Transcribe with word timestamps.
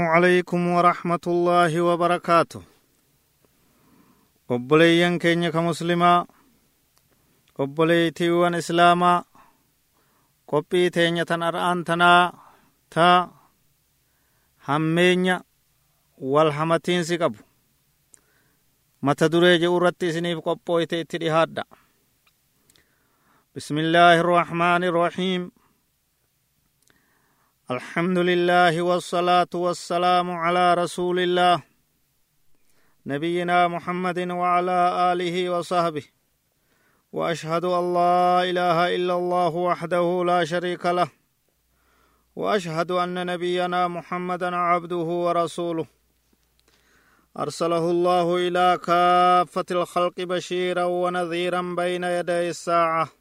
عليكم 0.00 0.60
ورحمة 0.68 1.24
الله 1.26 1.72
وبركاته 1.80 2.62
obboleeyyan 4.50 5.16
keenya 5.18 5.48
ka 5.54 5.62
muslimaa 5.64 6.26
obboleeytiiwwan 7.56 8.54
islaamaa 8.60 9.24
qophii 10.44 10.90
teenya 10.90 11.24
tan 11.24 11.42
ar'aan 11.42 11.84
tanaa 11.88 12.36
ta 12.92 13.28
hammeenya 14.68 15.40
wal 16.20 16.50
hamatiinsi 16.52 17.18
qabu 17.22 17.40
mata 19.00 19.32
duree 19.32 19.56
je'u 19.62 19.76
irratti 19.80 20.10
isiniif 20.12 20.44
qophooyte 20.44 21.00
itti 21.00 21.22
dhihaadha 21.22 21.64
الله 23.78 24.20
الرحمن 24.20 24.82
الرحيم 24.84 25.59
الحمد 27.70 28.18
لله 28.18 28.82
والصلاة 28.82 29.48
والسلام 29.54 30.30
على 30.30 30.74
رسول 30.74 31.20
الله 31.20 31.62
نبينا 33.06 33.68
محمد 33.68 34.18
وعلى 34.30 34.78
آله 35.12 35.50
وصحبه 35.50 36.02
وأشهد 37.12 37.64
أن 37.64 37.94
لا 37.94 38.42
إله 38.50 38.94
إلا 38.96 39.14
الله 39.14 39.48
وحده 39.48 40.22
لا 40.26 40.44
شريك 40.44 40.86
له 40.86 41.08
وأشهد 42.36 42.90
أن 42.90 43.26
نبينا 43.26 43.88
محمدا 43.88 44.56
عبده 44.56 45.08
ورسوله 45.26 45.86
أرسله 47.38 47.90
الله 47.90 48.36
إلى 48.36 48.78
كافة 48.84 49.68
الخلق 49.70 50.16
بشيرا 50.20 50.84
ونذيرا 50.84 51.62
بين 51.62 52.04
يدي 52.04 52.48
الساعة 52.50 53.19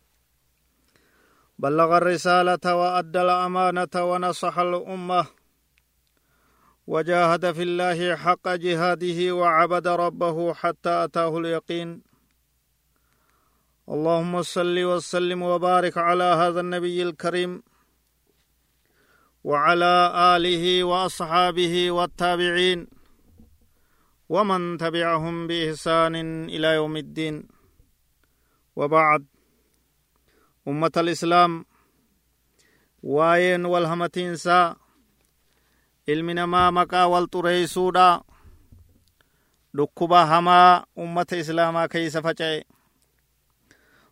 بلغ 1.60 1.98
الرسالة 1.98 2.76
وأدى 2.76 3.22
الأمانة 3.22 3.96
ونصح 3.96 4.60
الأمة. 4.60 5.26
وجاهد 6.88 7.52
في 7.52 7.64
الله 7.64 8.16
حق 8.16 8.48
جهاده 8.48 9.36
وعبد 9.36 9.88
ربه 9.88 10.54
حتى 10.54 11.04
أتاه 11.04 11.38
اليقين. 11.38 12.02
اللهم 13.90 14.42
صل 14.42 14.84
وسلم 14.84 15.42
وبارك 15.42 15.98
على 15.98 16.24
هذا 16.24 16.60
النبي 16.60 17.04
الكريم 17.04 17.64
وعلى 19.44 20.12
آله 20.36 20.84
وأصحابه 20.84 21.92
والتابعين 21.92 22.88
ومن 24.30 24.78
تبعهم 24.78 25.48
بإحسان 25.48 26.16
إلى 26.50 26.68
يوم 26.68 26.98
الدين. 26.98 27.48
وبعد. 28.76 29.39
أمة 30.68 30.92
الإسلام 30.98 31.66
واين 33.04 33.66
والهمتينسا 33.66 34.76
ilmi 36.10 36.34
namaa 36.34 36.72
maqaa 36.72 37.08
wal 37.08 37.28
xureeysuudha 37.34 38.22
dhukkuba 39.78 40.26
hamaa 40.26 40.84
ummata 40.98 41.38
islaamaa 41.38 41.88
keeysa 41.88 42.22
faca'e 42.22 42.64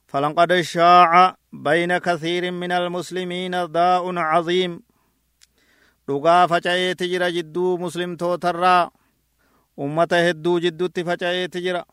فلقد 0.08 0.62
شاع 0.62 1.36
بين 1.54 1.98
كثير 1.98 2.52
من 2.52 2.72
المسلمين 2.72 3.52
داء 3.72 4.18
عظيم 4.18 4.80
dhugaa 6.08 6.48
faca'eeti 6.48 7.10
jira 7.12 7.32
jidduu 7.32 7.78
muslimtootarraa 7.78 8.92
ummata 9.78 10.18
hedduu 10.24 10.60
jiddutti 10.60 11.04
faca'eeti 11.04 11.62
jira 11.66 11.84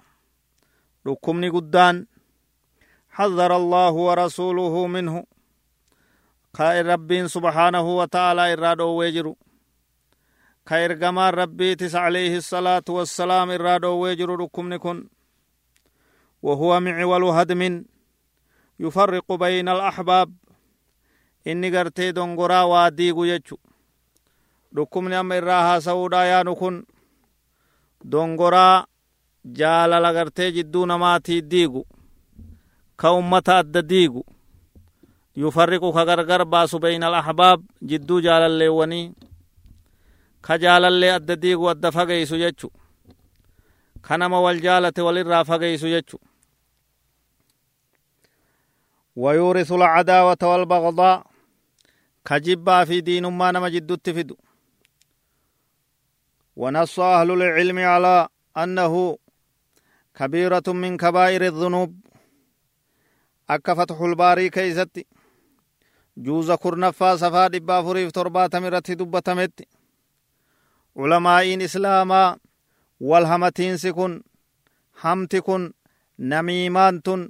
dhukkubni 1.04 1.50
guddaan 1.50 2.06
حذر 3.14 3.56
الله 3.56 3.92
ورسوله 4.08 4.86
منه. 4.86 5.24
خير 6.58 6.86
رب 6.86 7.26
سبحانه 7.26 7.86
وتعالى 7.98 8.52
إرادو 8.52 8.88
ويجرو. 8.98 9.36
خير 10.68 10.90
غما 10.98 11.30
ربي 11.30 11.74
تس 11.74 11.94
عليه 11.94 12.36
الصلاة 12.36 12.82
والسلام 12.88 13.50
إرادو 13.50 13.92
ويجرو 14.02 14.34
ركم 14.34 14.72
نكون 14.72 15.08
وهو 16.42 16.80
معول 16.80 17.24
هدم 17.24 17.84
يفرق 18.80 19.32
بين 19.32 19.68
الأحباب. 19.68 20.34
إني 21.46 21.70
غرتي 21.70 22.12
دونغورا 22.12 22.62
وادي 22.62 23.10
غيجو 23.12 23.56
ركم 24.78 25.08
نعم 25.08 25.32
إراها 25.32 25.78
سودا 25.78 26.22
يا 26.24 26.42
نكون 26.42 26.84
دونغورا 28.04 28.86
جالا 29.44 30.00
لغرتي 30.00 30.50
جدو 30.50 30.86
نماتي 30.86 31.40
ديغو. 31.40 31.86
كأمتا 32.98 33.60
الدديغو 33.60 34.24
يفرق 35.36 35.80
كغرغر 35.80 36.42
باسو 36.44 36.78
بين 36.78 37.04
الأحباب 37.04 37.64
جدو 37.82 38.20
جال 38.20 38.42
اللي 38.42 38.68
وني 38.68 39.12
كجال 40.44 40.84
اللي 40.84 41.16
الدديق 41.16 41.60
والدفق 41.60 42.10
يسو 42.10 42.36
يجو 42.36 42.70
كنم 44.08 44.32
والجالة 44.32 44.92
والرافق 44.98 45.62
يسو 45.62 45.86
يجو 45.86 46.18
ويورث 49.16 49.72
العداوة 49.72 50.42
والبغضاء 50.42 51.26
كجبا 52.24 52.84
في 52.84 53.00
دين 53.00 53.26
ما 53.26 53.52
نما 53.52 53.68
جدو 53.68 53.94
التفدو 53.94 54.36
ونص 56.56 57.00
أهل 57.00 57.30
العلم 57.30 57.78
على 57.78 58.28
أنه 58.56 59.18
كبيرة 60.14 60.62
من 60.68 60.96
كبائر 60.96 61.46
الذنوب 61.46 62.00
أكا 63.50 63.74
فتح 63.74 64.00
الباري 64.00 64.50
كيستي 64.50 65.06
جوز 66.16 66.52
كرنفا 66.52 67.16
صفا 67.16 67.46
دبا 67.48 67.82
فريف 67.82 68.12
تربا 68.12 68.46
تمرت 68.46 68.90
دبتمت 68.90 69.60
ulamaa'iin 70.94 71.60
islaamaa 71.60 72.36
wal 73.00 73.24
hamatiinsi 73.26 73.92
kun 73.92 74.12
hamti 75.02 75.40
kun 75.40 75.74
namiimaan 76.18 77.02
tun 77.04 77.22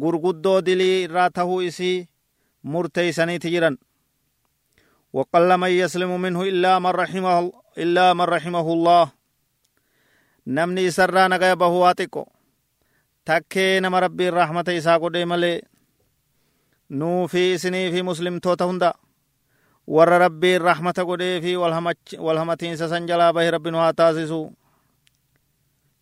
gurguddoo 0.00 0.60
dilii 0.66 1.02
irraa 1.04 1.30
tahuu 1.30 1.60
isii 1.60 2.08
murteeysaniiti 2.62 3.50
jiran 3.50 3.78
وقل 5.14 5.56
من 5.56 5.70
يسلم 5.70 6.20
منه 6.20 6.42
إلا 6.42 6.78
من 6.78 6.90
رحمه 6.90 7.52
إلا 7.78 8.14
من 8.14 8.24
رحمه 8.24 8.66
الله 8.72 9.10
نمني 10.46 10.90
هو 11.62 11.94
نما 13.58 13.98
ربي 14.00 14.28
الرحمة 14.28 14.64
إساقو 14.68 15.08
دي 15.08 15.24
ملي 15.24 15.62
نو 16.90 17.26
في 17.26 17.58
سني 17.58 17.90
في 17.92 18.02
مسلم 18.02 18.38
توتا 18.38 18.64
هندا 18.64 18.92
warra 19.86 20.18
rabbiin 20.18 20.62
rahmata 20.64 21.04
godhee 21.04 21.40
fi 21.44 21.56
walhamatiinsa 22.18 22.88
san 22.88 23.06
jalaa 23.06 23.32
bahe 23.36 23.50
rabbin 23.50 23.74
haa 23.74 23.92
taasisu 23.92 24.52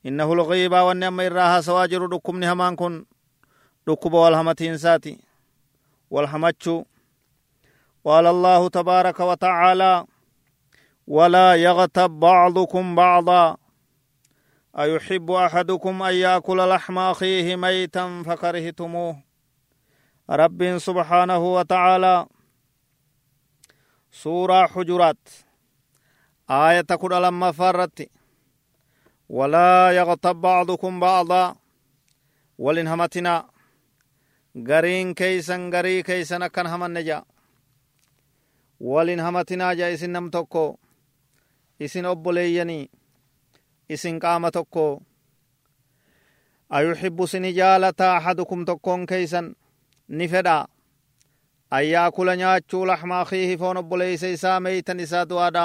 innahu 0.05 0.35
lghiibaa 0.39 0.85
wanni 0.87 1.07
amma 1.07 1.25
irraa 1.25 1.49
haasawaa 1.53 1.89
jiru 1.91 2.07
dhukkubni 2.11 2.47
hamaan 2.47 2.77
kun 2.77 3.07
dhukkuba 3.87 4.19
walhamatiinsaati 4.21 5.19
walhamachuu 6.11 6.87
قال 8.05 8.27
الله 8.27 8.69
تبارك 8.69 9.21
وتعالى 9.21 10.05
ولا 11.07 11.55
يغتب 11.55 12.11
بعضكم 12.11 12.95
بعضا 12.95 13.57
أيحب 14.79 15.31
أحدكم 15.31 16.03
أن 16.03 16.15
يأكل 16.15 16.69
لحم 16.69 16.99
أخيه 16.99 17.57
ميتا 17.57 18.23
فكرهتموه. 18.27 19.23
رب 20.31 20.79
سبحانه 20.79 21.55
وتعالى 21.55 22.27
سورة 24.13 24.67
حجرات 24.67 25.29
آية 26.51 26.81
كُلَّ 26.81 27.23
لما 27.23 27.53
فرت. 27.53 28.09
ولا 29.29 29.91
يغتب 29.91 30.37
بعضكم 30.37 31.01
بعضا. 31.01 31.57
ولن 32.59 32.89
همتنا 32.89 33.49
غرين 34.69 35.15
كيسا 35.15 35.71
غري 35.75 36.03
كيسا 36.03 36.39
نكن 36.39 36.67
هم 36.67 36.85
النجا 36.85 37.25
ولن 38.81 39.21
همتنا 39.21 39.75
جايسن 39.75 40.13
نمتوكو. 40.13 40.77
إسن 41.83 42.05
أبو 42.07 42.31
ليني. 42.31 42.91
Isin 43.95 44.19
qaama 44.23 44.51
tokko 44.57 44.85
ayuxibbu 46.77 47.27
sini 47.27 47.51
jaalataa 47.59 48.17
axadukum 48.17 48.65
tokkoon 48.69 49.07
keeysan 49.07 49.47
ni 50.09 50.29
fedhaa 50.29 50.67
an 51.71 51.85
yaakula 51.93 52.37
nyaachuu 52.37 52.85
laxma 52.91 53.21
akiihi 53.21 53.57
foon 53.61 53.77
obboleeysa 53.77 54.29
isaa 54.37 54.61
meeytan 54.61 55.01
isaa 55.01 55.25
du'aadha 55.31 55.65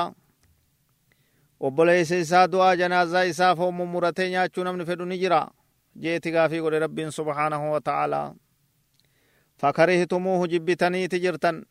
obboleeysa 1.59 2.15
isaa 2.23 2.47
du'aa 2.51 2.75
janaazaa 2.81 3.23
isaa 3.31 3.55
foon 3.55 3.73
mummuratee 3.77 4.29
nyaachuu 4.33 4.63
namni 4.63 4.85
fedhu 4.85 5.05
ni 5.05 5.17
jira 5.23 5.41
jeeti 6.03 6.31
gaafii 6.31 6.61
godhe 6.61 6.79
rabbiin 6.79 7.11
subhaanahu 7.11 7.71
wa 7.73 7.81
ta'aalaa 7.81 8.27
fakarihtumuuhu 9.61 10.47
jibbitaniiti 10.47 11.19
jirtan 11.19 11.65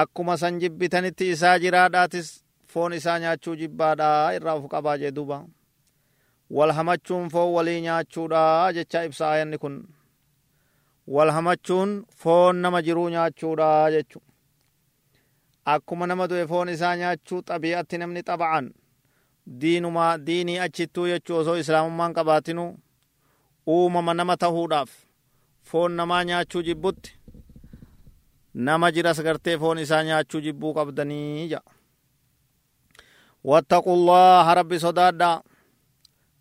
akkuma 0.00 0.36
san 0.36 0.58
jibbitanitti 0.60 1.30
isaa 1.30 1.58
jiraadhaatis 1.58 2.44
foon 2.72 2.92
isaa 2.92 3.18
nyaachuu 3.18 3.54
jibbaadha 3.60 4.08
irraa 4.36 4.56
uf 4.60 4.66
qabaa 4.72 4.96
jee 5.02 5.10
duba 5.18 5.38
wal 6.56 6.72
hamachuun 6.78 7.28
foon 7.30 7.52
walii 7.54 7.80
nyaachuudha 7.86 8.42
jecha 8.76 9.04
ibsa 9.04 9.30
ayanni 9.32 9.58
kun 9.58 9.76
wal 11.06 11.30
hamachuun 11.36 11.90
foon 12.22 12.56
nama 12.56 12.82
jiruu 12.82 13.08
nyaachuudha 13.14 13.90
jechu 13.94 14.20
akkuma 15.64 16.06
nama 16.06 16.26
du'e 16.28 16.46
foon 16.50 16.68
isaa 16.68 16.96
nyaachuu 16.96 17.40
xabi'atti 17.48 17.98
namni 17.98 18.22
xaba'an 18.28 18.66
diinuma 19.60 20.06
diinii 20.26 20.58
achittuu 20.66 21.06
jechuu 21.12 21.36
osoo 21.40 21.56
islaamummaan 21.62 22.14
qabaatinu 22.18 22.64
uumama 23.74 24.14
nama 24.14 24.36
tahuudhaaf 24.36 24.90
foon 25.70 25.92
namaa 26.00 26.24
nyaachuu 26.24 26.62
jibbutti 26.62 27.10
nama 28.54 28.92
jiras 28.92 29.22
gartee 29.26 29.58
foon 29.58 29.78
isaa 29.78 30.02
nyaachuu 30.04 30.40
jibbuu 30.40 30.74
qabdanii 30.74 31.48
ja 31.52 31.60
واتقوا 33.44 33.94
الله 33.94 34.52
ربي 34.52 34.78
صدادا. 34.78 35.42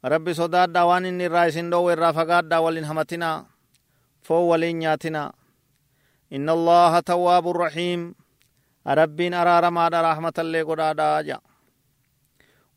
ربي 0.06 0.34
صدادا 0.34 0.82
وان 0.82 1.06
اني 1.06 1.28
رايسين 1.28 1.74
ورافقادا 1.74 2.58
ولين 2.58 2.86
همتنا 2.86 3.46
فو 4.22 4.36
ولين 4.52 4.82
ياتنا 4.82 5.34
إن 6.34 6.50
الله 6.50 7.00
تواب 7.00 7.48
الرحيم 7.50 8.16
ربي 8.88 9.36
أرار 9.36 9.70
ما 9.70 9.88
رحمة 9.88 10.34
اللي 10.40 10.62
قرادا 10.62 11.22
جا 11.22 11.40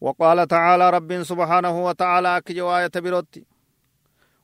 وقال 0.00 0.49
تعالى 0.49 0.90
ربي 0.90 1.25
سبحانه 1.25 1.84
وتعالى 1.84 2.43
كجوا 2.44 2.78
آية 2.78 2.84
يتبرت 2.84 3.44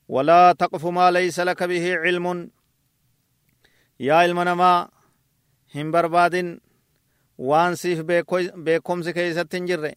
ولا 0.09 0.53
تقف 0.53 0.87
ما 0.87 1.11
ليس 1.11 1.41
لك 1.41 1.63
به 1.63 1.97
علم. 1.97 2.51
يا 4.01 4.15
علمنا 4.15 4.55
ما 4.55 4.89
هم 5.75 5.91
بربادين 5.91 6.61
برباد 7.39 7.49
وان 7.49 7.75
سيف 7.75 8.01
بكم 8.57 9.03
سكيسة 9.03 9.43
تنجر 9.43 9.95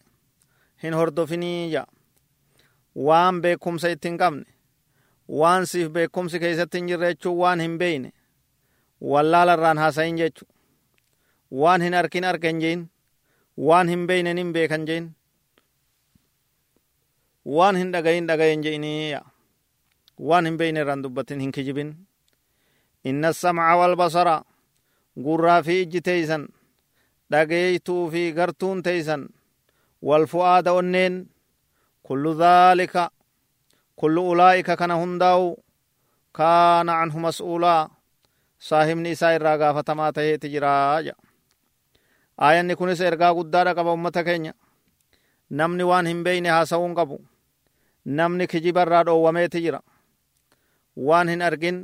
هن 0.84 0.94
هردفني 0.94 1.70
جا 1.70 1.86
وان 2.94 3.40
بكم 3.40 3.78
سيتن 3.78 4.16
قمن 4.16 4.44
وان 5.28 5.64
سيف 5.64 5.88
بكم 5.88 6.28
سكيسة 6.28 6.64
تنجر 6.64 7.16
وان 7.26 7.60
هم 7.60 7.78
بين 7.78 8.12
والله 9.00 9.44
لران 9.44 9.78
هاسين 9.78 10.16
جيشو 10.16 10.46
waan 11.52 11.82
hin 11.82 11.94
arkin 11.94 12.24
argan 12.24 12.60
jeen 12.60 12.90
waan 13.56 13.88
hin 13.88 14.06
beeynen 14.06 14.38
hin 14.38 14.52
beekan 14.52 14.86
jeen 14.86 15.14
waan 17.44 17.76
hin 17.76 17.92
dhagayin 17.92 18.26
dhagayen 18.28 18.62
jeiniya 18.62 19.24
waan 20.18 20.46
hin 20.46 20.56
beyne 20.58 20.80
irraan 20.80 21.02
dubbatin 21.02 21.40
hin 21.40 21.52
kijibin 21.52 22.06
inna 23.04 23.28
asamca 23.28 23.76
walbasara 23.76 24.44
gurraa 25.16 25.62
fi 25.62 25.80
ijji 25.82 26.00
teeysan 26.00 26.48
dhageeytuu 27.30 28.10
fi 28.10 28.32
gartuun 28.32 28.82
teeysan 28.82 29.28
walfu'aada 30.02 30.72
onneen 30.72 31.26
kullu 32.02 32.34
dhaalika 32.38 33.10
kullu 33.96 34.28
ulaa'ika 34.30 34.76
kana 34.76 34.94
hundaa'u 34.94 35.56
kaana 36.32 36.92
canhu 37.00 37.18
mas'uulaa 37.26 37.88
saahibni 38.58 39.10
isaa 39.16 39.32
irraa 39.36 39.56
gaafatamaa 39.58 40.12
taheeti 40.12 40.48
jiraa 40.54 41.02
jedha 41.02 41.18
aayanni 42.38 42.76
kunis 42.76 43.00
ergaa 43.00 43.32
guddaadha 43.38 43.74
qaba 43.78 43.92
ummata 43.92 44.24
keenya 44.24 44.52
namni 45.50 45.84
waan 45.90 46.06
hin 46.06 46.24
beeyne 46.24 46.48
haasa'uun 46.48 46.94
qabu 46.98 47.16
namni 48.04 48.46
kijibarraa 48.46 49.04
dhoowwameeti 49.06 49.60
jira 49.64 49.80
waan 51.08 51.28
hin 51.28 51.42
argin 51.42 51.78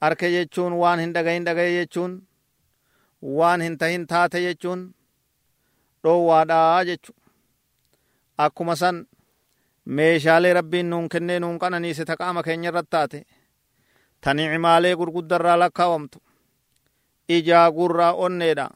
arke 0.00 0.30
jechuun 0.36 0.72
waan 0.82 1.00
hin 1.00 1.12
dhagayin 1.16 1.44
dhagaye 1.44 1.72
jechuun 1.78 2.12
waan 3.36 3.60
hin 3.60 3.78
tahin 3.78 4.06
taate 4.06 4.40
jechuun 4.44 4.82
dhoowwaadhaa 6.04 6.84
jechu. 6.84 7.12
Akkuma 8.38 8.76
san 8.76 9.06
meeshaalee 9.84 10.52
rabbiin 10.52 10.90
nuun 10.90 11.08
kennee 11.08 11.40
nuun 11.40 11.58
qananiise 11.58 12.04
ta 12.04 12.16
qaama 12.16 12.42
keenya 12.42 12.68
irratti 12.70 12.90
taate 12.90 13.20
ta 14.20 14.34
nicimaalee 14.34 14.94
gurguddarraa 14.96 15.58
lakkaawamtu 15.58 16.18
ijaa 17.28 17.70
gurraa 17.72 18.12
onneedha 18.12 18.66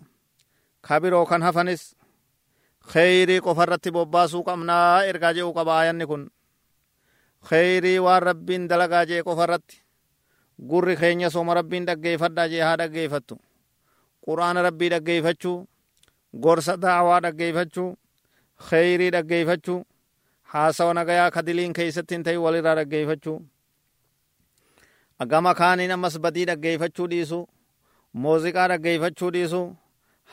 kabiroo 0.88 1.26
kan 1.26 1.42
hafanis 1.42 1.82
kheyrii 2.92 3.40
qofarratti 3.40 3.90
bobbaasuu 3.92 4.42
qabnaa 4.48 5.04
ergaa 5.04 5.32
je'uu 5.36 5.52
qaba 5.54 5.72
aayanni 5.78 6.06
kun. 6.06 6.30
Kheyrii 7.48 7.98
waan 7.98 8.22
rabbiin 8.22 8.68
dalagaa 8.68 9.04
jee 9.06 9.22
qofarratti 9.22 9.76
gurri 10.70 10.96
keenya 10.96 11.30
sooma 11.30 11.54
rabbiin 11.54 11.86
dhaggeeffadhaa 11.86 12.48
jee 12.48 12.62
haa 12.62 12.76
dhaggeeffattu 12.78 13.34
qur'aana 14.26 14.62
rabbii 14.68 14.90
dhaggeeffachuu 14.94 15.56
gorsa 16.46 16.76
daawaa 16.84 17.20
dhaggeeffachuu 17.26 17.88
kheyrii 18.70 19.10
dhaggeeffachuu 19.16 19.78
haasawa 20.52 20.94
nagayaa 20.98 21.30
kadiliin 21.36 21.72
keeysatti 21.78 22.14
hin 22.14 22.24
ta'in 22.28 22.42
walirraa 22.44 22.74
dhaggeeffachuu 22.80 23.38
gama 25.32 25.54
kaaniin 25.54 25.90
ammas 25.96 26.18
badii 26.24 26.44
dhaggeeffachuu 26.50 27.06
dhiisu 27.12 27.40
muuziqaa 28.22 28.68
dhaggeeffachuu 28.72 29.30
dhiisu 29.36 29.60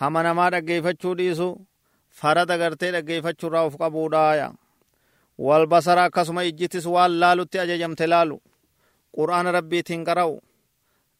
hama 0.02 0.24
namaa 0.28 0.50
dhaggeeffachuu 0.56 1.16
dhiisu 1.20 1.48
farada 2.22 2.58
gartee 2.62 2.92
dhaggeeffachuurraa 2.96 3.64
of 3.70 3.76
qabuudhaaya 3.82 4.48
wal 5.48 5.66
basara 5.74 6.04
akkasuma 6.10 6.44
ijjitis 6.50 6.86
waan 6.96 7.12
laalutti 7.24 7.60
ajajamte 7.64 8.08
laalu 8.14 8.38
qur'aana 9.18 9.52
rabbiitiin 9.58 10.06
qara'u 10.08 10.34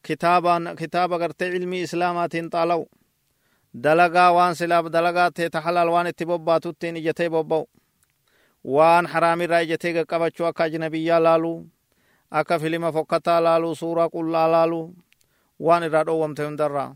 kitaaba 0.02 1.18
gartee 1.18 1.48
ilmii 1.56 1.82
islaamaatiin 1.82 2.50
xaala'u 2.50 2.84
dalagaa 3.82 4.32
waan 4.32 4.54
silaaf 4.56 4.86
dalagaa 4.92 5.30
teeta 5.30 5.60
halaal 5.60 5.88
waan 5.92 6.06
itti 6.06 6.26
bobbaatuttiin 6.26 6.96
ijatee 6.96 7.30
bobba'u 7.30 7.64
waan 8.64 9.06
haraamirraa 9.06 9.60
ijatee 9.60 9.92
qaqqabachuu 9.96 10.46
akka 10.46 10.64
ajnabiyyaa 10.64 11.22
laalu 11.22 11.66
akka 12.30 12.58
filima 12.58 12.92
fokkataa 12.92 13.40
laalu 13.44 13.74
suuraa 13.74 14.08
qullaa 14.14 14.50
laalu 14.52 14.80
waan 15.60 15.82
irraa 15.82 16.04
dhoowwamte 16.06 16.44
hundarraa 16.44 16.94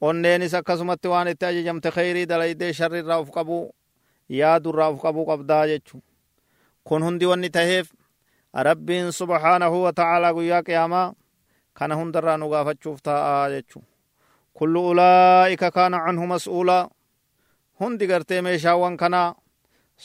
onneenis 0.00 0.54
akkasumatti 0.54 1.08
waan 1.08 1.28
itti 1.28 1.44
ajajamte 1.46 1.90
kheyrii 1.90 2.26
dalaydee 2.28 2.72
sharrirraa 2.72 3.20
uf 3.20 3.30
qabuu 3.30 3.74
yaadurraa 4.28 4.90
uf 4.90 5.00
qabuu 5.02 5.26
qabdaa 5.26 5.66
jechu 5.66 6.02
kun 6.84 7.02
hundi 7.04 7.26
wanni 7.26 7.50
taheef 7.50 7.90
rabbiin 8.54 9.12
subhaanahu 9.12 9.82
wa 9.82 9.92
ta'aalaa 9.92 10.32
guyyaa 10.34 10.62
qiyaamaa 10.62 11.12
kana 11.78 11.94
hundarraa 12.00 12.36
nu 12.40 12.46
gaafachuuf 12.52 12.98
taa'aa 13.08 13.50
jechu 13.54 13.78
kullu 14.58 14.80
ulaa'ika 14.92 15.68
kaana 15.76 15.96
canhu 16.06 16.26
mas'uulaa 16.32 16.82
hundi 17.80 18.04
gartee 18.10 18.40
meeshaawwan 18.46 18.96
kanaa 19.02 19.28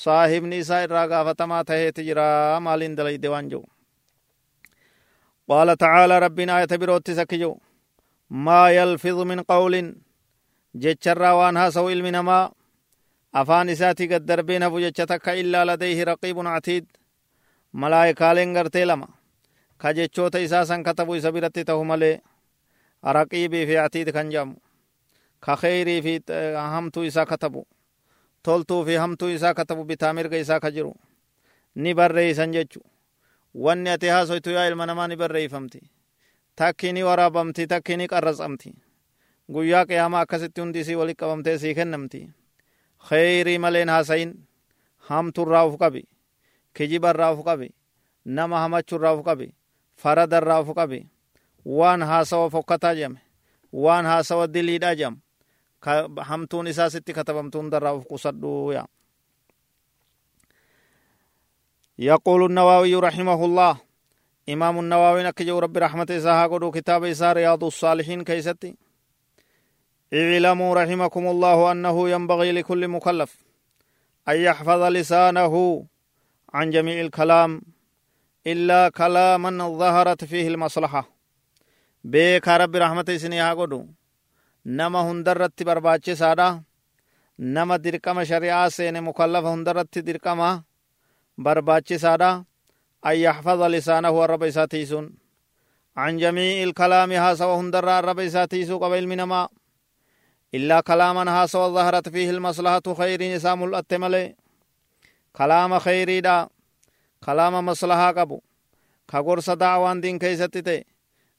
saahibni 0.03 0.57
isaa 0.63 0.81
irraa 0.85 1.07
gaafatamaa 1.13 1.63
taheeti 1.69 2.01
jira 2.07 2.27
maaliin 2.65 2.95
dalayde 2.97 3.27
waan 3.33 3.49
jedhu 3.51 3.67
qaala 5.49 5.73
tacaalaa 5.83 6.19
rabbiin 6.25 6.49
aayata 6.55 6.77
biroottis 6.81 7.19
akki 7.23 7.37
jedhu 7.41 7.55
maa 8.45 8.69
yalfidu 8.77 9.25
min 9.31 9.41
qawlin 9.51 9.87
jecharraa 10.83 11.35
waan 11.39 11.57
haasa'u 11.61 11.89
ilmi 11.95 12.11
namaa 12.17 12.43
afaan 13.41 13.69
isaatii 13.75 14.07
gad 14.13 14.23
darbeen 14.29 14.63
hafu 14.65 14.79
jecha 14.85 15.05
takka 15.11 15.31
illaa 15.41 15.65
ladayhi 15.69 16.03
raqiibun 16.11 16.47
atiid 16.57 16.85
malaayikaaleen 17.81 18.53
gartee 18.57 18.85
lama 18.91 19.07
ka 19.77 19.93
jechoota 19.93 20.39
isaa 20.39 20.65
san 20.65 20.83
katabu 20.83 21.15
isa 21.15 21.31
biratti 21.31 21.63
ta'u 21.65 21.83
malee 21.85 22.21
raqiibii 23.03 23.65
fi 23.67 23.77
atiid 23.77 24.11
kan 24.13 24.29
jedhamu 24.31 24.55
ka 25.39 25.55
kheyrii 25.61 26.01
fi 26.01 26.13
hamtuu 26.55 27.03
isaa 27.03 27.25
katabu 27.25 27.67
toltuu 28.43 28.85
fi 28.85 28.95
hamtuu 28.95 29.29
isaa 29.29 29.53
katabu 29.53 29.83
bitaa 29.85 30.13
mirga 30.13 30.37
isaa 30.37 30.59
ka 30.59 30.71
jiru 30.71 30.93
ni 31.75 31.93
barreeysan 31.93 32.51
jechu 32.53 32.81
wanni 33.53 33.89
ati 33.89 34.07
haasoytu 34.07 34.49
yaa 34.49 34.67
ilma 34.67 34.85
namaa 34.85 35.07
ni 35.07 35.15
barreeyfamti 35.15 35.81
takki 36.55 36.93
ni 36.93 37.03
waraabamti 37.03 37.67
takki 37.67 37.97
ni 37.97 38.07
qarrasamti 38.07 38.73
guyyaa 39.51 39.85
qiyaamaa 39.85 40.21
akkasitti 40.25 40.61
hundi 40.61 40.79
isii 40.79 40.95
walit 40.95 41.17
qabamtee 41.19 41.57
sii 41.57 41.73
kennamti 41.75 42.21
kheyrii 43.09 43.57
maleen 43.59 43.89
haasayin 43.89 44.31
hamturraa 45.09 45.65
uf 45.67 45.77
qabi 45.79 46.03
kijibarraa 46.73 47.31
uf 47.33 47.43
qabi 47.45 47.69
nama 48.25 48.59
hamachurraa 48.63 49.13
uf 49.13 49.23
qabi 49.25 49.47
faradarraa 49.95 50.59
uf 50.61 50.73
qabi 50.75 51.07
waan 51.65 52.01
haasawa 52.01 52.49
fokkataa 52.49 52.95
jame 52.95 53.19
waan 53.73 54.05
haasawa 54.05 54.47
diliidha 54.47 54.95
jam. 54.95 55.15
Hamtuun 56.21 56.67
isaa 56.67 56.89
sitti 56.89 57.13
katabamtu 57.13 57.57
hundarraa 57.57 57.93
uf 57.93 58.05
qusadhu 58.05 58.71
ya. 58.73 58.85
يقول 61.99 62.45
النووي 62.45 62.95
رحمه 62.95 63.45
الله 63.45 63.77
إمام 64.49 64.79
النووي 64.79 65.23
نكجو 65.23 65.59
رب 65.59 65.77
رحمة 65.77 66.07
إساها 66.11 66.47
قدو 66.47 66.71
كتاب 66.71 67.03
إسا 67.03 67.33
رياض 67.33 67.63
الصالحين 67.63 68.23
كيستي 68.23 68.75
اعلموا 70.13 70.75
رحمكم 70.75 71.27
الله 71.27 71.71
أنه 71.71 72.09
ينبغي 72.09 72.51
لكل 72.51 72.87
مكلف 72.87 73.31
أن 74.29 74.35
يحفظ 74.35 74.81
لسانه 74.83 75.85
عن 76.53 76.69
جميع 76.69 77.01
الكلام 77.01 77.61
إلا 78.47 78.89
كلاما 78.89 79.77
ظهرت 79.77 80.23
فيه 80.23 80.47
المصلحة. 80.47 81.09
بيك 82.03 82.47
رب 82.47 82.75
رحمة 82.75 83.05
إسنيها 83.09 83.53
قدو. 83.53 83.87
نما 84.65 85.01
هندرت 85.11 85.63
برباچه 85.63 86.13
سادا. 86.13 86.61
نما 87.39 87.77
درقم 87.77 88.23
شريعة 88.23 88.69
سين 88.69 89.03
مكلف 89.03 89.45
هندرت 89.45 89.99
درقم 89.99 90.61
برباچه 91.37 91.97
سادا. 91.97 92.43
أن 93.05 93.15
يحفظ 93.15 93.61
لسانه 93.61 94.25
الرب 94.25 94.43
إساتيسون 94.43 95.13
عن 95.97 96.17
جميع 96.17 96.63
الكلام 96.63 97.11
هاسا 97.11 97.45
وهندر 97.45 97.99
الرب 97.99 98.19
إساتيسو 98.19 98.77
قبل 98.77 99.07
من 99.07 99.23
ما. 99.23 99.49
إلا 100.53 100.81
كلاما 100.81 101.43
هاسو 101.43 101.73
ظهرت 101.73 102.09
فيه 102.09 102.29
المصلحة 102.29 102.93
خير 102.93 103.35
نسام 103.35 103.63
الأتملي. 103.63 104.35
كلام 105.33 105.79
خيري 105.79 106.21
دا. 106.21 106.54
كلام 107.25 107.65
مصلحة 107.65 108.11
قبو 108.11 108.41
كغرس 109.09 109.49
دعوان 109.49 110.01
دين 110.01 110.19
كيستي 110.19 110.85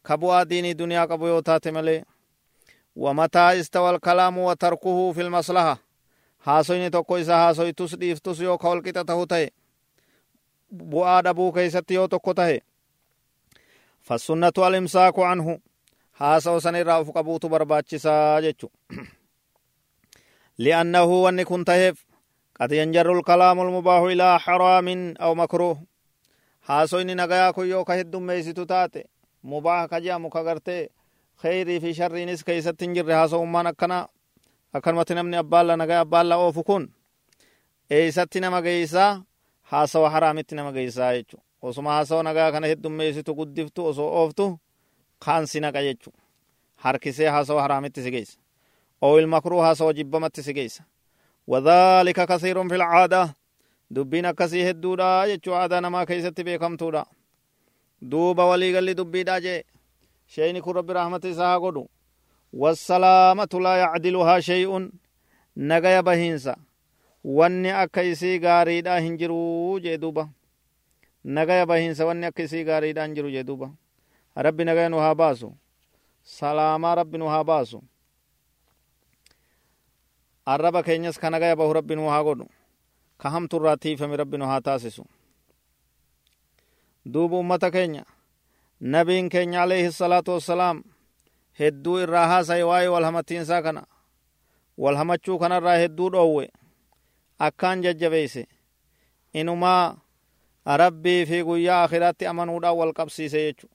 كبوا 0.05 0.43
ديني 0.43 0.73
دنيا 0.73 1.05
قبو 1.05 1.27
يوتات 1.27 1.69
ملي 1.69 2.05
ومتى 2.97 3.39
استوى 3.61 3.91
الكلام 3.91 4.39
وتركه 4.39 5.13
في 5.13 5.21
المصلحة 5.23 5.87
haasoyni 6.47 6.91
tokko 6.91 7.17
isa 7.19 7.37
haasoytus 7.37 7.97
dhiiftus 8.01 8.41
yoo 8.41 8.59
ka 8.59 8.69
walqixa 8.69 9.03
tahu 9.05 9.27
ta'e 9.27 9.47
bu'aa 10.91 11.23
dhabuu 11.25 11.53
keeysatti 11.53 11.95
yoo 11.95 12.09
tokko 12.09 12.35
tahe 12.35 12.61
fassunnatu 14.09 14.65
alimsaaku 14.65 15.25
anhu 15.25 15.53
haasa'u 16.21 16.61
san 16.61 16.75
irraa 16.81 17.01
uf 17.03 17.11
qabuutu 17.17 17.49
barbaachisaa 17.49 18.41
jechu 18.45 18.71
li'annahu 20.59 21.23
wanni 21.25 21.45
kun 21.45 21.65
taheef 21.65 21.97
qad 22.59 22.71
yanjarru 22.73 23.15
lkalaamu 23.21 23.65
lmubaahu 23.65 24.11
ilaa 24.11 24.39
xaraamin 24.39 25.15
aw 25.19 25.35
makruuh 25.35 25.79
haasoyni 26.69 27.15
nagayaa 27.15 27.53
kun 27.53 27.69
yoo 27.69 27.85
ka 27.85 27.95
heddummeeysitu 27.95 28.67
taate 28.67 29.05
mubaaha 29.43 29.89
ka 29.89 30.01
je'amu 30.01 30.31
ka 30.31 30.43
gartee 30.45 30.89
kheyrii 31.43 31.81
fi 31.81 31.95
sharriinis 31.95 32.45
keeysatti 32.45 32.85
hin 32.85 32.95
jirre 32.95 33.15
haasa'ummaan 33.15 33.67
akkana 33.67 33.99
akkanumatti 34.73 35.15
namni 35.15 35.37
abbaalla 35.37 35.77
nagaa 35.77 36.01
abbaalla 36.01 36.37
oofu 36.37 36.63
kun 36.65 36.89
eeysatti 37.91 38.41
nama 38.41 38.63
geeysaa 38.63 39.23
haasawa 39.63 40.11
haraamitti 40.11 40.55
nama 40.55 40.73
geeysaa 40.73 41.13
jechu 41.15 41.37
osuma 41.63 41.91
haasawa 41.93 42.23
nagaa 42.23 42.53
kana 42.53 42.67
heddummeessitu 42.67 43.35
guddiftu 43.35 43.87
osoo 43.87 44.09
ooftu 44.23 44.59
kaan 45.25 45.47
si 45.47 45.61
naqa 45.61 45.83
jechu 45.83 46.11
harkisee 46.77 47.29
haasawa 47.29 47.63
haraamitti 47.63 48.03
si 48.03 48.11
geeysa 48.11 48.39
oo 49.03 49.19
ilmakruu 49.21 49.61
وذلك 51.47 52.19
كثير 52.29 52.69
في 52.69 52.75
العادة. 52.75 53.35
دبين 53.91 54.31
كسي 54.31 54.71
هدودا 54.71 55.25
يچو 55.25 55.53
عادة 55.53 55.81
نما 55.81 56.05
كيسة 56.05 56.29
تبقم 56.29 56.77
تودا 56.77 57.05
دوبا 58.03 58.45
ولي 58.45 58.77
غلي 58.77 58.95
دبين 58.95 59.29
آجي 59.29 59.65
شيني 60.27 60.61
كرب 60.61 60.91
رحمتي 60.91 61.35
ساقودو 61.35 61.87
والسلامة 62.53 63.53
لا 63.55 63.77
يعدلها 63.77 64.41
شيء. 64.41 64.91
نغي 65.57 66.03
بهنسا 66.03 66.57
واني 67.25 67.83
اكيسي 67.83 68.39
غاريدا 68.39 68.99
هنجرو 68.99 69.79
جيدوبا 69.79 70.29
نغي 71.25 71.65
بهنسا 71.67 72.05
واني 72.05 72.29
اكيسي 72.29 72.65
غاريدا 72.65 73.07
هنجرو 73.07 73.29
جيدوبا 73.29 73.75
ربي 74.39 74.65
نغي 74.65 74.89
نوها 74.89 75.13
باسو 75.13 75.51
سلامة 76.25 76.95
ربي 76.95 77.19
نوها 77.19 77.43
باسو 77.43 77.81
arraba 80.47 80.81
keenyas 80.87 81.19
ka 81.19 81.31
nagaya 81.31 81.57
bahu 81.57 81.73
rabbi 81.79 81.95
nu 81.97 82.09
haa 82.13 82.23
godhu 82.29 82.47
ka 83.21 83.27
hamturraa 83.35 83.77
tiifame 83.77 84.17
rabbi 84.17 84.37
nu 84.39 84.47
haa 84.51 84.61
taasisu 84.67 85.05
duuba 87.07 87.37
ummata 87.39 87.71
keenya 87.71 88.05
nabiin 88.81 89.29
keenya 89.29 89.63
alayhi 89.63 89.93
salaatu 89.93 90.31
wassalaam 90.37 90.83
hedduu 91.59 91.99
irraa 92.05 92.27
haasaye 92.33 92.63
waa'ee 92.71 92.89
walhamatiinsaa 92.95 93.63
kana 93.67 93.83
walhamachuu 94.79 95.39
kanarraa 95.43 95.77
hedduu 95.83 96.11
dhoowwe 96.15 96.47
akkaan 97.39 97.83
jajjabeeyse 97.85 98.43
inumaa 99.33 99.97
rabbii 100.81 101.27
fi 101.27 101.43
guyyaa 101.49 101.83
akhiraatti 101.85 102.27
amanuudhaan 102.27 102.77
wal 102.81 102.93
qabsiise 102.93 103.41
jechu 103.47 103.69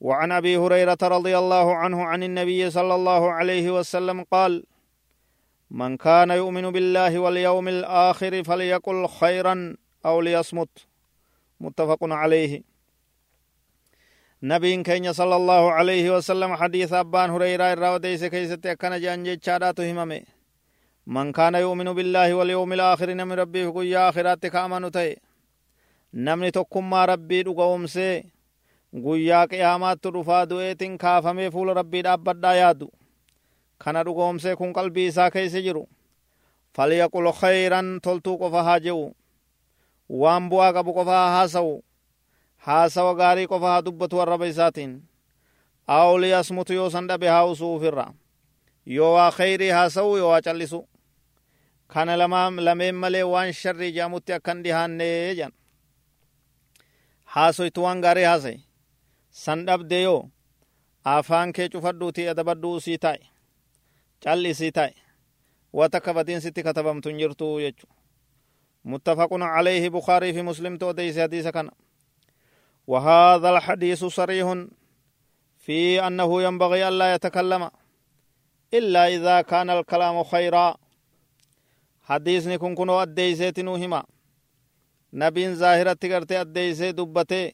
وعن 0.00 0.30
ابي 0.32 0.56
هريره 0.62 0.98
رضي 1.02 1.34
الله 1.38 1.66
عنه 1.82 1.98
عن 2.10 2.22
النبي 2.22 2.70
صلى 2.70 2.94
الله 2.94 3.22
عليه 3.38 3.66
وسلم 3.76 4.18
قال 4.30 4.62
من 5.70 5.96
كان 5.96 6.30
يؤمن 6.30 6.70
بالله 6.70 7.18
واليوم 7.18 7.68
الآخر 7.68 8.44
فليقل 8.44 9.08
خيرا 9.08 9.76
أو 10.06 10.20
ليصمت 10.20 10.86
متفق 11.60 11.98
عليه 12.02 12.62
nabiin 14.42 14.82
keenya 14.86 15.10
sala 15.14 15.34
allahu 15.34 15.68
alayhi 15.74 16.10
wasalam 16.10 16.54
hadiisa 16.54 17.00
abbaan 17.02 17.30
hureyraa 17.34 17.72
irraa 17.74 17.94
odeyse 17.98 18.30
keeysatti 18.30 18.68
akkana 18.70 18.98
jean 19.02 19.24
jechaadhaatu 19.26 19.82
himame 19.82 20.18
man 21.06 21.32
kaana 21.32 21.58
yu'minu 21.58 21.94
billaahi 21.94 22.32
walyawmi 22.38 22.74
ilaakhiri 22.78 23.14
namni 23.18 23.36
rabbiif 23.40 23.72
guyyaa 23.74 24.06
akhiraatti 24.08 24.50
ka 24.54 24.62
amanu 24.62 24.90
ta'e 24.96 25.16
namni 26.12 26.52
tokkummaa 26.52 27.06
rabbii 27.12 27.42
dhuga'umsee 27.48 28.14
guyyaa 29.06 29.46
qiyaamaattu 29.50 30.14
dhufaa 30.14 30.44
du'eetin 30.50 30.94
kaafamee 30.98 31.50
fuula 31.50 31.74
rabbii 31.80 32.02
dhaabbadhaa 32.06 32.54
yaadu 32.62 32.86
kana 33.78 34.04
dhuga'umsee 34.04 34.56
kun 34.56 34.72
qalbii 34.72 35.06
isaa 35.10 35.30
keeyse 35.30 35.62
jiru 35.62 35.84
falyaqul 36.76 37.32
khayran 37.40 38.00
toltuu 38.04 38.38
qofa 38.42 38.62
haa 38.68 38.78
je'u 38.86 39.04
waan 40.22 40.48
bu'aa 40.50 40.72
qabu 40.76 40.92
qofa 40.98 41.12
haa 41.20 41.30
haasa'u 41.36 41.74
haasawa 42.66 43.14
gaarii 43.20 43.46
qofa 43.52 43.68
haa 43.72 43.82
dubbatu 43.86 44.20
arraba 44.22 44.46
isaatiin 44.46 44.92
aw 45.86 46.18
liyasmutu 46.22 46.72
yoo 46.74 46.90
san 46.90 47.06
dhabe 47.08 47.28
haa 47.28 47.44
usuu 47.52 47.74
ufirra 47.76 48.06
yoo 48.86 49.12
waa 49.14 49.30
kheyrii 49.30 49.70
haasa'u 49.78 50.16
yoo 50.16 50.30
waa 50.30 50.40
callisu 50.46 50.80
kana 51.92 52.16
lameen 52.16 52.94
malee 53.02 53.22
waan 53.32 53.52
sharrii 53.52 53.92
jedhamutti 53.92 54.32
akkan 54.32 54.62
dhihaannee 54.64 55.34
jedhan 55.34 55.52
haasoytu 57.34 57.82
waan 57.82 58.00
gaarii 58.00 58.24
haasaye 58.30 58.60
san 59.30 59.64
dhabde 59.66 60.02
yoo 60.02 60.20
afaan 61.04 61.52
kee 61.52 61.68
cufadhuuti 61.68 62.28
adabadhuu 62.28 62.80
sii 62.80 62.98
taa'e 62.98 63.22
callisii 64.24 64.72
taa'e 64.72 64.94
wanta 65.72 66.00
kabatiin 66.00 66.40
sitti 66.40 66.62
katabamtu 66.62 67.08
hin 67.08 67.18
jirtu 67.18 67.58
jechuudha. 67.60 67.94
Muttafaquna 68.84 69.54
Aleyhi 69.54 69.90
Bukaarii 69.90 70.32
fi 70.32 70.42
Muslimtu 70.42 70.86
odeessee 70.86 71.22
hadiisa 71.22 71.52
kana. 71.52 71.72
وهذا 72.88 73.50
الحديث 73.50 74.04
صريح 74.04 74.64
في 75.58 76.06
أنه 76.06 76.42
ينبغي 76.42 76.88
ألا 76.88 77.14
يتكلم 77.14 77.70
إلا 78.74 79.08
إذا 79.08 79.40
كان 79.40 79.70
الكلام 79.70 80.24
خيرا 80.24 80.76
حديث 82.02 82.46
نكون 82.46 82.74
كنو 82.74 83.02
أديسة 83.02 83.52
نوهما 83.58 84.02
نبين 85.12 85.54
ظاهرة 85.54 85.92
تغرت 85.92 86.32
أديسة 86.32 86.90
دبت 86.90 87.52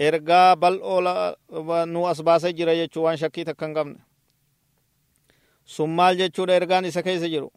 إرقا 0.00 0.54
بل 0.54 0.74
اول 0.80 1.06
نو 1.88 2.10
أسباس 2.10 2.46
جرية 2.46 2.88
شوان 2.94 3.16
شكي 3.16 3.44
تكنغم 3.44 3.96
sun 5.74 5.90
maal 5.98 6.14
jechuudha 6.20 6.54
ergaan 6.60 6.84
isa 6.90 7.02
keessa 7.06 7.28
jiru 7.34 7.48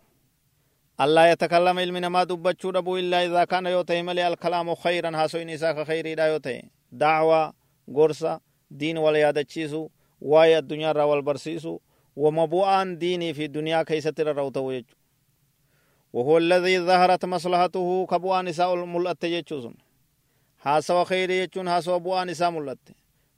allaa 1.03 1.27
yatakallama 1.31 1.83
ilmi 1.85 1.99
namaa 2.05 2.25
dubbachuu 2.29 2.71
dhabuu 2.75 2.97
illaa 3.01 3.21
idaa 3.27 3.45
kaana 3.51 3.69
yoo 3.75 3.83
ta'e 3.89 4.01
malee 4.07 4.25
alkalaamu 4.29 4.75
khayran 4.83 5.15
haasoyin 5.19 5.49
isaa 5.55 5.73
ka 5.77 5.83
khayriidha 5.89 6.25
yoo 6.31 6.39
ta'e 6.45 6.59
dacwaa 7.01 7.45
gorsa 7.97 8.31
diin 8.79 8.97
wal 9.05 9.15
yaadachiisu 9.23 9.81
waa'ee 10.31 10.55
addunyaarraa 10.61 11.05
wal 11.11 11.23
barsiisu 11.29 11.73
wama 12.23 12.47
bu'aan 12.53 12.87
diinii 13.01 13.33
fi 13.37 13.45
duniyaa 13.55 13.85
keeysatti 13.89 14.23
rarra'u 14.23 14.51
ta'u 14.57 14.71
jechu 14.77 14.95
وهو 16.13 16.37
الذي 16.37 16.79
ظهرت 16.79 17.25
مصلحته 17.25 18.05
كبوان 18.11 18.45
نساء 18.45 18.75
ملأت 18.93 19.23
يجوزن 19.23 19.73
هاسوا 20.61 21.03
خير 21.03 21.29
يجون 21.29 21.67
هاسوا 21.67 21.97
بوان 21.97 22.27
نساء 22.27 22.51
ملأت 22.51 22.85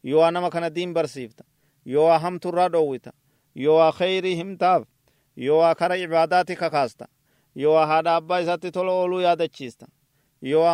يو 0.03 0.27
أنا 0.27 0.49
كان 0.49 0.73
دين 0.73 0.93
برسيفت 0.93 1.41
يو 1.85 2.11
هم 2.23 2.37
ترى 2.37 2.69
دويتا 2.69 3.11
يو 3.55 3.91
خير 3.91 4.41
هم 4.41 4.55
تاف 4.55 4.83
يو 5.37 5.73
كر 5.79 5.91
عباداتك 5.91 6.71
كاستا 6.71 7.07
yoo 7.55 7.77
haadha 7.89 8.15
abbaa 8.15 8.39
isaatti 8.41 8.71
tola 8.71 8.91
ooluu 8.91 9.19
yaadachiista 9.21 9.85
yoo 10.41 10.65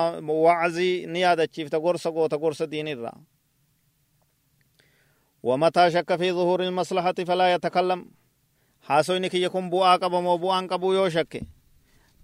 waczii 0.45 1.05
ni 1.07 1.19
yaadachiifta 1.21 1.79
gorsa 1.79 2.11
goota 2.11 2.37
gorsa 2.37 2.65
diinirraa 2.71 3.17
ومتى 5.43 5.91
شك 5.91 6.15
في 6.15 6.31
ظهور 6.31 6.63
المصلحة 6.63 7.13
فلا 7.13 7.53
يتكلم 7.53 8.05
haasoyni 8.89 9.29
kiyya 9.29 9.49
kun 9.53 9.69
bu'aa 9.69 9.99
qaba 10.01 10.21
moo 10.21 10.37
bu'aan 10.39 10.67
qabuu 10.71 10.93
yoo 10.95 11.09
shakke 11.09 11.41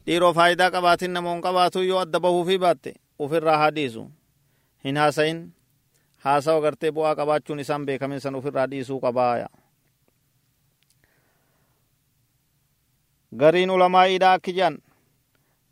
dhiiroo 0.07 0.33
faayidaa 0.33 0.71
qabaatin 0.75 1.11
namoon 1.13 1.41
qabaatu 1.45 1.83
yoo 1.83 1.99
adda 1.99 2.19
bahuufi 2.19 2.57
baatte 2.63 2.93
ufirraa 3.19 3.57
haa 3.61 3.71
dhiisu 3.75 4.03
hin 4.85 4.97
haasayin 4.97 5.39
haasawa 6.25 6.61
gartee 6.65 6.91
bu'aa 6.91 7.15
qabaachuun 7.19 7.59
isaan 7.59 7.85
beekamin 7.85 8.19
san 8.23 8.35
ufirraa 8.39 8.67
dhiisuu 8.71 8.99
qabaaya 13.35 13.51
gariin 13.51 13.69
ulamaa'iidha 13.69 14.33
akki 14.33 14.53
jedhan 14.53 14.79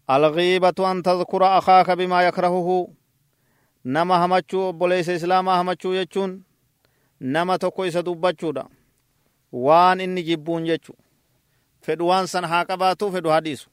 alghiibatu 0.07 0.85
an 0.85 1.03
tadkura 1.03 1.55
akaaka 1.57 1.95
bimaa 1.95 2.21
yakrahuhu 2.21 2.95
nama 3.83 4.17
hamachuu 4.19 4.61
obboleeysa 4.61 5.13
islaamaa 5.13 5.57
hamachuu 5.57 5.93
jechuun 5.93 6.43
nama 7.19 7.59
tokko 7.59 7.85
isa 7.85 8.03
dubbachuudha 8.03 8.65
waan 9.51 10.01
inni 10.01 10.23
jibbuun 10.23 10.65
jechu 10.65 10.93
fedhu 11.81 12.07
waan 12.07 12.27
san 12.27 12.45
haa 12.45 12.65
qabaatu 12.65 13.11
fedhu 13.11 13.29
haa 13.29 13.41
dhiisu 13.41 13.69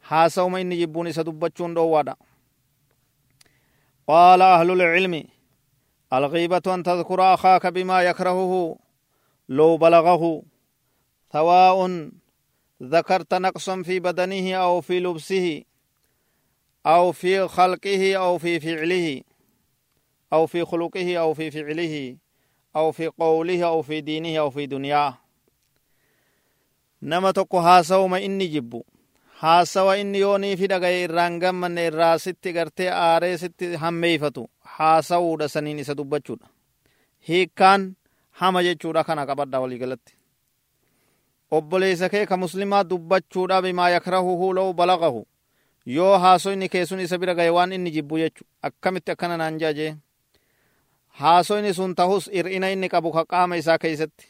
haasa'uma 0.00 0.60
inni 0.60 0.76
jibbuun 0.76 1.06
isa 1.06 1.24
dubbachuun 1.24 1.74
dhoowwaadha 1.74 2.16
qaala 4.06 4.54
ahlulcilmi 4.54 5.30
alghiibatu 6.10 6.72
an 6.72 6.82
tadkura 6.82 7.32
akaaka 7.32 7.70
bimaa 7.72 8.02
yakrahuhu 8.02 8.78
low 9.48 9.78
balagahu 9.78 10.44
سواء 11.32 12.10
ذكرت 12.82 13.34
نقصا 13.34 13.82
في 13.82 14.00
بدنه 14.00 14.54
أو 14.54 14.80
في 14.80 15.00
لبسه 15.00 15.62
أو 16.86 17.12
في 17.12 17.48
خلقه 17.48 18.16
أو 18.16 18.38
في 18.38 18.60
فعله 18.60 19.22
أو 20.32 20.46
في 20.46 20.64
خلقه 20.64 21.16
أو 21.16 21.34
في 21.34 21.50
فعله 21.50 22.16
أو 22.76 22.92
في 22.92 23.06
قوله 23.06 23.64
أو 23.64 23.82
في 23.82 24.00
دينه 24.00 24.38
أو 24.38 24.50
في 24.50 24.66
دنياه 24.66 25.18
nama 27.02 27.32
tokko 27.32 27.60
haasawuma 27.60 28.20
inni 28.20 28.48
jibbu 28.48 28.86
haasawa 29.40 29.96
inni 29.98 30.18
yoonii 30.20 30.56
fi 30.56 30.66
dhagaye 30.66 31.02
irraan 31.04 31.38
gammanne 31.38 31.86
irraa 31.86 32.18
sitti 32.18 32.52
gartee 32.52 32.88
aaree 32.90 33.38
sitti 33.38 33.74
hammeeyfatu 33.82 34.50
haasawuudha 34.76 35.48
saniin 35.48 35.78
isa 35.78 35.94
dubbachuudha 35.96 36.48
hiikkaan 37.28 37.84
hama 38.30 38.62
jechuudha 38.62 39.04
kana 39.04 39.26
qabadha 39.26 39.60
waliigalatti 39.60 40.15
obboleessa 41.50 42.08
kee 42.08 42.26
ka 42.26 42.36
muslimaa 42.36 42.84
dubbachuudha 42.84 43.62
bimaa 43.62 43.90
yakrahuhu 43.90 44.52
lau 44.54 44.72
balagahu 44.74 45.26
yoo 45.86 46.18
haasoyni 46.18 46.68
keessun 46.68 47.00
isa 47.00 47.18
bira 47.18 47.34
gaye 47.34 47.50
waan 47.50 47.72
inni 47.72 47.90
jibbu 47.90 48.18
jechu 48.18 48.44
akkamitti 48.62 49.10
akkana 49.12 49.36
naan 49.36 49.58
jaajee 49.58 49.96
haasoyni 51.08 51.74
sun 51.74 51.94
tahus 51.94 52.28
ir'ina 52.32 52.70
inni 52.70 52.88
qabu 52.88 53.12
ka 53.12 53.24
qaama 53.24 53.56
isaa 53.56 53.78
keeysatti 53.78 54.26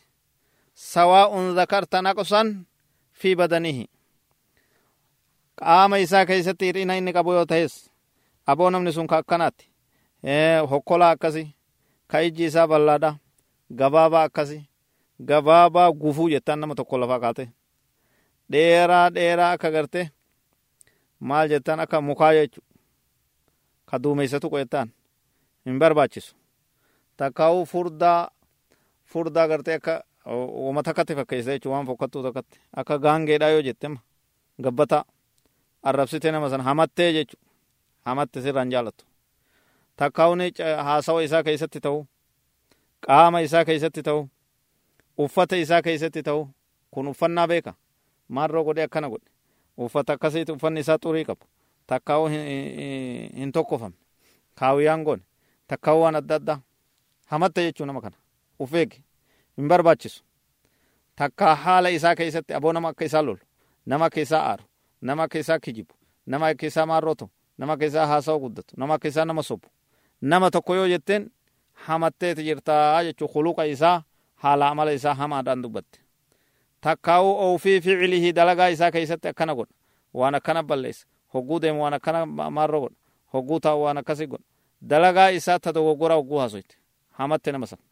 sawaa'un 0.75 1.55
zakarta 1.55 2.03
naqsan 2.03 2.67
fi 3.13 3.35
badanihi 3.37 3.89
qaama 5.61 5.99
isaa 5.99 6.27
keeysatti 6.27 6.65
hir'ina 6.69 6.95
inni 6.99 7.13
qabu 7.13 7.33
yoo 7.33 7.47
ta'es 7.47 7.75
aboo 8.47 8.71
namni 8.71 8.93
sun 8.93 9.07
ka 9.07 9.17
akkanaatti 9.19 9.65
hokkolaa 10.71 11.11
akkasi 11.17 11.45
ka 12.11 12.21
ijji 12.23 12.45
isaa 12.45 12.67
ballaadha 12.69 13.17
gabaabaa 13.79 14.23
akkasi 14.29 14.59
gabaabaa 15.25 15.93
gufuu 15.93 16.29
jettaan 16.31 16.61
nama 16.61 16.75
tokko 16.75 16.99
lafaa 17.01 17.21
kaate 17.21 17.49
dheeraa 18.53 19.11
dheeraa 19.15 19.51
akka 19.53 19.71
garte 19.71 20.11
maal 21.21 21.49
jettaan 21.49 21.81
akka 21.81 22.01
mukaa 22.01 22.33
jechu 22.35 22.61
ka 23.91 23.99
duumeysatu 24.03 24.51
qoyettaan 24.51 24.93
hin 25.67 25.79
barbaachisu 25.79 26.37
takkaa'uu 27.17 27.65
furdaa 27.67 28.31
furdaa 29.13 29.49
gartee 29.49 29.75
akka 29.75 30.03
wama 30.67 30.83
takkatti 30.83 31.15
fakkeessa 31.15 31.51
jechuu 31.57 31.73
waan 31.73 31.87
fokkattuu 31.87 32.23
takkatti 32.23 32.61
akka 32.77 32.99
gaangeedha 32.99 33.49
yoo 33.49 33.63
jettema 33.63 34.01
gabbataa 34.63 35.05
arrabsite 35.83 36.31
nama 36.33 36.51
sana 36.51 36.63
hamattee 36.63 37.13
jechu 37.13 37.37
hamatte 38.05 38.43
sirraan 38.43 38.71
jaalattu 38.71 39.05
takkaa'uun 39.97 40.41
haasawa 40.85 41.23
isaa 41.23 41.43
keessatti 41.43 41.81
ta'u 41.81 42.07
qaama 43.07 43.41
isaa 43.41 43.65
keessatti 43.65 44.03
ta'u 44.03 44.29
uffata 45.19 45.57
isaa 45.57 45.83
keessatti 45.83 46.23
ta'u 46.23 46.49
kun 46.91 47.09
uffannaa 47.09 47.47
beeka 47.49 47.75
maarroo 48.29 48.65
godhe 48.65 48.83
akkana 48.83 49.09
godhe 49.09 49.31
uffata 49.77 50.13
akkasiiti 50.13 50.53
uffanni 50.53 50.81
isaa 50.81 50.99
xurii 50.99 51.25
qabu 51.25 51.47
takkaa'u 51.87 52.29
hin 52.29 53.53
tokkofamne 53.53 53.97
kaawiyaan 54.55 55.05
goone 55.05 55.23
takkaa'u 55.67 56.01
waan 56.03 56.17
adda 56.17 56.35
addaa 56.35 56.59
hamatte 57.27 57.63
jechuu 57.67 57.87
nama 57.87 58.01
kana 58.01 58.17
uf 58.61 58.75
eegi 58.75 59.03
hin 59.57 59.69
barbaachisu 59.69 60.25
takka 61.17 61.55
haala 61.55 61.89
isaa 61.91 62.15
keessatti 62.15 62.55
aboo 62.55 62.73
nama 62.73 62.89
akka 62.89 63.05
isaa 63.05 63.23
lolu 63.23 63.41
nama 63.87 64.05
akka 64.05 64.21
isaa 64.21 64.43
aaru 64.51 64.65
nama 65.01 65.23
akka 65.23 65.39
isaa 65.39 65.59
kijibu 65.59 65.95
nama 66.27 66.47
akka 66.49 66.67
isaa 66.67 66.87
maarrotu 66.87 67.29
nama 67.59 67.73
akka 67.73 67.87
isaa 67.87 68.07
haasawa 68.07 68.39
guddatu 68.39 68.75
nama 68.81 68.95
akka 68.95 69.09
isaa 69.09 69.25
nama 69.25 69.43
sobu 69.43 69.69
nama 70.21 70.51
tokko 70.51 70.75
yoo 70.75 70.89
jetteen 70.89 71.31
hamatteeti 71.73 72.43
jirtaa 72.45 73.05
jechuu 73.05 73.29
khuluqa 73.29 73.65
isaa 73.67 74.03
haala 74.43 74.69
amala 74.69 74.93
isaa 74.93 75.15
hamaadhaan 75.21 75.63
dubbatte 75.63 75.99
takkaa'uu 76.81 77.55
ofii 77.55 77.81
ficilihi 77.81 78.33
dalagaa 78.33 78.69
isaa 78.75 78.91
keessatti 78.91 79.29
akkana 79.29 79.55
godha 79.55 79.75
waan 80.15 80.35
akkana 80.35 80.63
balleessa 80.63 81.07
hogguu 81.35 81.61
deemu 81.63 81.83
waan 81.83 81.95
akkana 81.99 82.27
maarroo 82.57 82.81
godha 82.81 82.97
hogguu 83.33 83.61
taa'u 83.61 83.83
waan 83.83 83.99
akkasi 84.03 84.27
godha 84.27 84.45
dalagaa 84.91 85.29
isaa 85.39 85.59
ta 85.59 85.73
dogoggora 85.75 86.15
hogguu 86.15 86.39
haasoyte 86.39 86.75
hamatte 87.19 87.53
nama 87.53 87.67
sana 87.67 87.83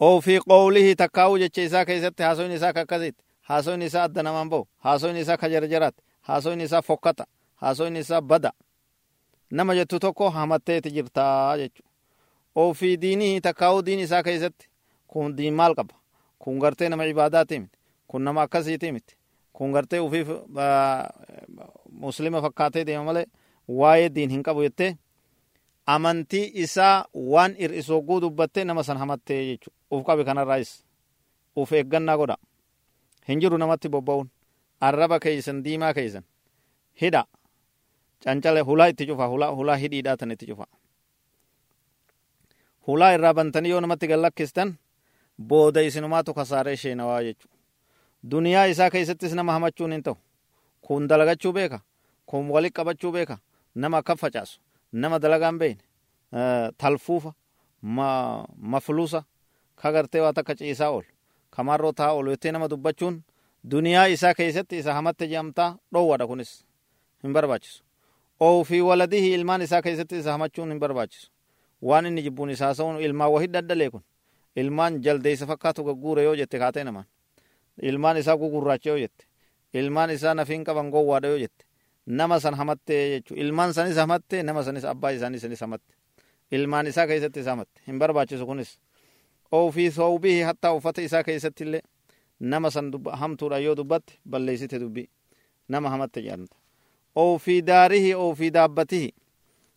ofii 0.00 0.40
qawlihi 0.48 0.96
takkaa'uu 0.96 1.38
jecha 1.38 1.62
isaa 1.62 1.84
keessatti 1.84 2.22
haasoyin 2.22 2.52
isaa 2.52 2.72
kakkasitti 2.72 3.24
haasoyin 3.48 3.82
isaa 3.82 4.02
adda 4.04 4.22
namaan 4.22 4.48
ba'u 4.50 4.64
haasoyin 4.84 5.16
isaa 5.16 5.36
ka 5.36 5.48
jarjaraatti 5.48 6.02
haasoyin 6.20 6.60
isaa 6.60 6.82
fokkata 6.82 7.24
haasoyin 7.54 7.96
isaa 7.96 8.20
bada 8.20 8.52
nama 9.50 9.74
jettu 9.74 9.98
tokko 10.00 10.30
hamatteeti 10.30 10.90
jirtaa 10.90 11.56
jechu 11.58 11.82
ofii 12.64 12.96
diinihi 13.00 13.40
takkaa'uu 13.46 13.82
diin 13.86 14.00
isaa 14.00 14.22
keessatti 14.22 14.68
kun 15.06 15.36
diin 15.36 15.54
maal 15.54 15.74
qaba 15.78 15.94
kun 16.38 16.58
gartee 16.58 16.88
nama 16.88 17.04
ibaadaati 17.12 17.58
miti 17.60 17.78
kun 18.08 18.22
nama 18.24 18.42
akkasiiti 18.46 18.92
miti 18.92 19.16
kun 19.52 19.72
gartee 19.72 20.00
ufiif 20.00 20.28
muslima 21.90 22.42
fakkaatee 22.42 22.84
deema 22.86 23.04
malee 23.04 23.26
waa'ee 23.80 24.08
diin 24.14 24.30
hin 24.30 24.42
qabu 24.42 24.62
jettee 24.62 24.96
amantii 25.86 26.50
isaa 26.64 27.04
waan 27.14 27.54
ir'isooguu 27.58 28.20
dubbattee 28.20 28.64
nama 28.64 28.82
san 28.82 28.96
hamattee 29.02 29.40
jechu 29.50 29.70
uf 29.90 30.04
qabe 30.06 30.24
kanarraayis 30.24 30.72
uf 31.56 31.72
eeggannaa 31.72 32.16
godha 32.16 32.36
hin 33.28 33.40
jiru 33.40 33.58
namatti 33.58 33.88
bobba'uun 33.88 34.28
arraba 34.80 35.20
keeysan 35.20 35.62
diimaa 35.64 35.92
keeysan 35.94 36.24
hidha 37.02 37.24
cancale 38.24 38.60
hulaa 38.60 38.86
itti 38.94 39.06
cufa 39.06 39.26
hulaa 39.58 39.76
hidhiidhaa 39.84 40.16
tan 40.16 40.30
itti 40.30 40.46
cufa 40.46 40.66
hulaa 42.86 43.12
irraa 43.16 43.34
bantanii 43.34 43.70
yoo 43.70 43.80
namatti 43.80 44.06
gallakkistan 44.12 44.74
booda 45.48 45.80
isinumaatu 45.88 46.34
kasaaree 46.34 46.76
sheenawaa 46.82 47.22
jechu 47.22 47.48
duniyaa 48.30 48.64
isaa 48.74 48.90
keessattis 48.90 49.32
nama 49.38 49.52
hamachuun 49.52 49.92
hin 49.92 50.02
ta'u 50.02 50.16
kun 50.86 51.08
dalagachuu 51.08 51.52
beeka 51.52 51.80
kun 52.26 52.50
walit 52.50 52.74
qabachuu 52.78 53.12
beeka 53.12 53.38
nama 53.74 53.96
akka 54.02 54.16
facaasu 54.22 54.60
nama 54.92 55.18
dalagaan 55.22 55.58
beeyne 55.58 55.82
talfuufa 56.78 57.32
mafluusa 58.74 59.22
ka 59.82 59.92
gartee 59.92 60.20
waa 60.20 60.32
takka 60.32 60.54
ciisaa 60.54 60.90
oolu 60.90 61.06
kamaarroo 61.50 61.92
taa 61.92 62.12
oolu 62.12 62.30
jettee 62.30 62.52
nama 62.52 62.68
dubbachuun 62.70 63.22
duniyaa 63.70 64.06
isaa 64.14 64.34
keessatti 64.34 64.78
isa 64.78 64.94
hamatte 64.94 65.28
jedhamtaa 65.28 65.76
dhoowwadha 65.92 66.26
kunis 66.26 66.52
hin 67.22 67.32
barbaachisu 67.32 67.82
ofii 68.40 68.80
waladihi 68.80 69.32
ilmaan 69.34 69.62
isaa 69.62 69.82
keessatti 69.82 70.18
isa 70.18 70.32
hamachuun 70.32 70.68
hin 70.70 70.80
barbaachisu 70.80 71.30
waan 71.82 72.06
inni 72.06 72.22
jibbuun 72.22 72.50
isaa 72.50 72.74
sa'uun 72.74 73.00
ilmaan 73.00 73.32
wahid 73.32 73.50
daddalee 73.56 73.90
kun 73.90 74.02
ilmaan 74.56 75.00
jaldeessa 75.02 75.46
fakkaatu 75.46 75.84
gagguure 75.84 76.22
yoo 76.22 76.34
jette 76.36 76.58
kaatee 76.58 76.84
namaan 76.84 77.06
ilmaan 77.82 78.16
isaa 78.16 78.36
gugurraacha 78.36 78.90
yoo 78.90 78.98
jette 78.98 79.24
ilmaan 79.74 80.10
isaa 80.10 80.34
nafiin 80.34 80.64
qaban 80.64 80.90
gowwaadha 80.90 81.28
yoo 81.28 81.38
jette 81.38 81.64
nama 82.06 82.40
san 82.40 82.54
hamatte 82.54 82.94
jechu 83.10 83.34
ilmaan 83.34 83.74
sanis 83.74 83.96
hamatte 83.96 84.42
nama 84.42 84.62
sanis 84.64 84.84
abbaa 84.84 85.10
isaanii 85.10 85.38
sanis 85.40 85.60
hamatte 85.60 85.94
ilmaan 86.52 86.86
isaa 86.86 87.06
keessatti 87.06 87.40
isa 87.40 87.50
hamatte 87.50 87.80
hin 87.86 87.98
barbaachisu 87.98 88.46
kunis 88.46 88.78
ofii 89.52 89.90
sawbihi 89.90 90.40
hattaa 90.42 90.72
uffata 90.74 91.02
isaa 91.02 91.22
keessatti 91.24 91.64
illee 91.64 91.82
nama 92.40 92.70
san 92.70 92.92
hamtuudha 93.12 93.58
yoo 93.58 93.74
dubbatte 93.76 94.12
balleessite 94.30 94.78
dubbii 94.80 95.08
nama 95.68 95.90
hamatte 95.90 96.22
jedhamta 96.22 96.56
ofii 97.14 97.60
daarihi 97.62 98.14
ofii 98.14 98.50
daabbatihi 98.50 99.14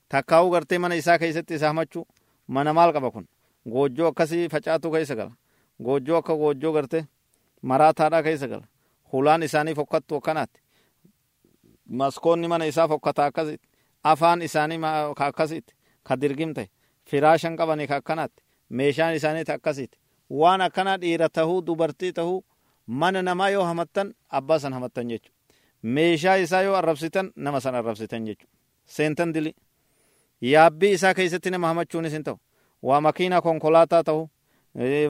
takkaa'uu 0.09 0.49
gartee 0.51 0.77
mana 0.79 0.95
isaa 0.95 1.17
keessatti 1.19 1.53
isa 1.59 1.67
hamachuu 1.67 2.05
mana 2.47 2.73
maal 2.73 2.91
qaba 2.93 3.11
kun 3.11 3.25
goojjoo 3.73 4.07
akkasii 4.11 4.49
facaatu 4.49 4.91
keessa 4.91 5.15
gala 5.15 5.33
goojjoo 5.83 6.17
akka 6.21 6.35
goojjoo 6.43 6.73
gartee 6.73 7.03
maraataadhaa 7.61 8.23
keessa 8.23 8.47
gala 8.47 8.65
hulaan 9.13 9.43
isaanii 9.43 9.75
fokkattu 9.75 10.15
akkanaatti 10.15 10.59
maskoonni 12.01 12.47
mana 12.47 12.65
isaa 12.65 12.87
fokkata 12.87 13.25
akkasitti 13.25 13.67
afaan 14.03 14.41
isaanii 14.41 14.79
ka 15.17 15.25
akkasitti 15.25 15.73
ka 16.03 16.15
dirgimte 16.21 16.69
firaashan 17.09 17.55
qabanii 17.57 17.87
ka 17.87 17.95
akkanaatti 18.01 18.43
meeshaan 18.69 19.15
isaanii 19.15 19.43
ta 19.45 19.53
akkasitti 19.53 19.97
waan 20.29 20.61
akkana 20.61 20.97
dhiira 21.01 21.29
tahuu 21.29 21.61
dubartii 21.65 22.11
tahuu 22.13 22.43
mana 22.87 23.21
namaa 23.21 23.49
yoo 23.49 23.63
hamattan 23.63 24.13
abbaa 24.29 24.59
san 24.59 24.73
hamattan 24.73 25.07
jechu 25.09 25.31
meeshaa 25.83 26.35
isaa 26.37 26.61
yoo 26.61 26.75
arrabsitan 26.75 27.31
nama 27.35 27.61
san 27.61 27.75
arrabsitan 27.75 28.25
jechu 28.25 28.47
seentan 28.85 29.33
dili 29.33 29.55
yaabbii 30.41 30.91
isaa 30.97 31.13
keessatti 31.13 31.49
nama 31.51 31.67
hamachuunis 31.67 32.13
hin 32.13 32.23
ta'u 32.23 32.37
waa 32.83 33.01
makiinaa 33.01 33.41
konkolaataa 33.41 34.03
tahuu 34.03 34.29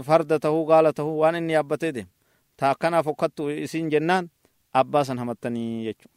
farda 0.08 0.40
tahuu 0.40 0.66
gaala 0.66 0.94
tahuu 0.94 1.20
waan 1.20 1.36
inni 1.36 1.54
yaabbatee 1.54 1.92
deemu 1.92 2.10
ta 2.58 2.70
akkanaaf 2.70 3.06
fokkattu 3.06 3.50
isin 3.50 3.90
jennaan 3.92 4.30
abbaa 4.74 5.04
san 5.04 5.18
hamattanii 5.18 5.84
jechu 5.84 6.10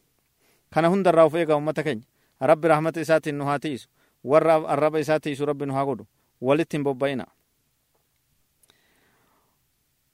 kana 0.73 0.87
hundarraa 0.89 1.25
uf 1.25 1.35
eega 1.35 1.55
ummata 1.55 1.83
keenya 1.83 2.05
rabbi 2.41 2.67
rahmata 2.67 3.01
isaatiin 3.01 3.37
nu 3.37 3.45
haa 3.45 3.59
tiisu 3.59 3.89
warra 4.23 4.55
arraba 4.75 4.99
isaa 4.99 5.19
tiisu 5.19 5.45
rabbi 5.45 5.65
nu 5.65 5.73
haa 5.73 5.85
godhu 5.85 6.05
walitti 6.41 6.77
hin 6.77 6.83
bobba'ina 6.83 7.25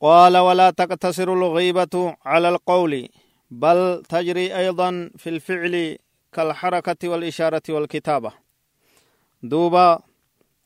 قال 0.02 0.38
ولا 0.38 0.70
تقتصر 0.70 1.34
الغيبة 1.34 1.96
على 2.26 2.50
القول 2.50 3.10
بل 3.52 4.04
تجري 4.10 4.58
أيضا 4.58 5.12
في 5.18 5.30
الفعل 5.30 5.98
كالحركة 6.34 7.10
والإشارة 7.10 7.62
والكتابة 7.70 8.32
duuba 9.44 10.00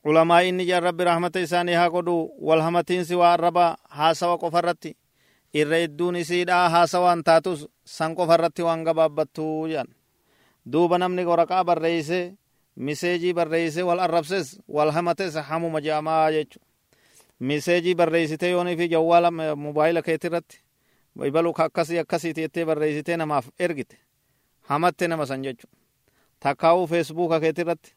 ulamaa'iin 0.03 0.65
jaan 0.67 0.83
rabbi 0.83 1.03
rahmata 1.03 1.39
isaanii 1.39 1.73
haa 1.75 1.89
godhu 1.89 2.15
wal 2.41 2.61
hamatiinsi 2.61 3.15
waa 3.15 3.33
arraba 3.33 3.77
haasawa 3.89 4.37
qofa 4.37 4.59
irratti. 4.59 4.95
Irra 5.53 5.77
idduun 5.77 6.15
isiidha 6.15 6.69
haasawaan 6.69 7.23
taatus 7.23 7.67
san 7.85 8.15
qofa 8.15 8.33
irratti 8.35 8.61
waan 8.63 8.83
gabaabbattu 8.83 9.67
jedhan. 9.67 9.87
Duuba 10.71 10.97
namni 10.97 11.25
waraqaa 11.25 11.63
barreeyse 11.63 12.33
miseejii 12.75 13.33
barreeyse 13.33 13.83
wal 13.83 13.99
arrabses 13.99 14.59
wal 14.67 14.91
hamates 14.91 15.35
hamuma 15.35 15.81
je'amaa 15.81 16.31
jechu. 16.31 16.59
Miseejii 17.39 17.95
barreeysite 17.95 18.49
yooniifi 18.49 18.87
jawwaala 18.89 19.31
mobaayila 19.55 20.01
keeti 20.01 20.27
irratti 20.27 20.63
ibalu 21.25 21.53
akkasii 21.57 21.99
akkasiiti 21.99 22.41
jettee 22.41 22.65
barreeysitee 22.65 23.17
namaaf 23.17 23.47
ergite. 23.59 23.97
Hamatte 24.61 25.07
nama 25.07 25.25
san 25.25 25.43
jechu. 25.43 25.67
Takkaa'uu 26.39 26.87
feesbuuka 26.87 27.39
keeti 27.39 27.61
irratti 27.61 27.95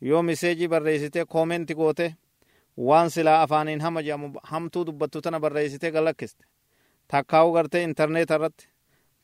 yoo 0.00 0.22
miseejii 0.22 0.68
barreeysitee 0.68 1.24
koomenti 1.24 1.74
goote 1.74 2.14
waan 2.88 3.10
silaa 3.10 3.42
afaaniin 3.42 3.80
hama 3.80 4.02
jedhamu 4.02 4.32
hamtuu 4.42 4.84
dubbattu 4.86 5.20
tana 5.22 5.40
barreeysitee 5.40 5.90
galakkiste 5.90 6.44
takkaa'uu 7.08 7.52
gartee 7.52 7.82
intarneeta 7.88 8.34
irratti 8.40 8.68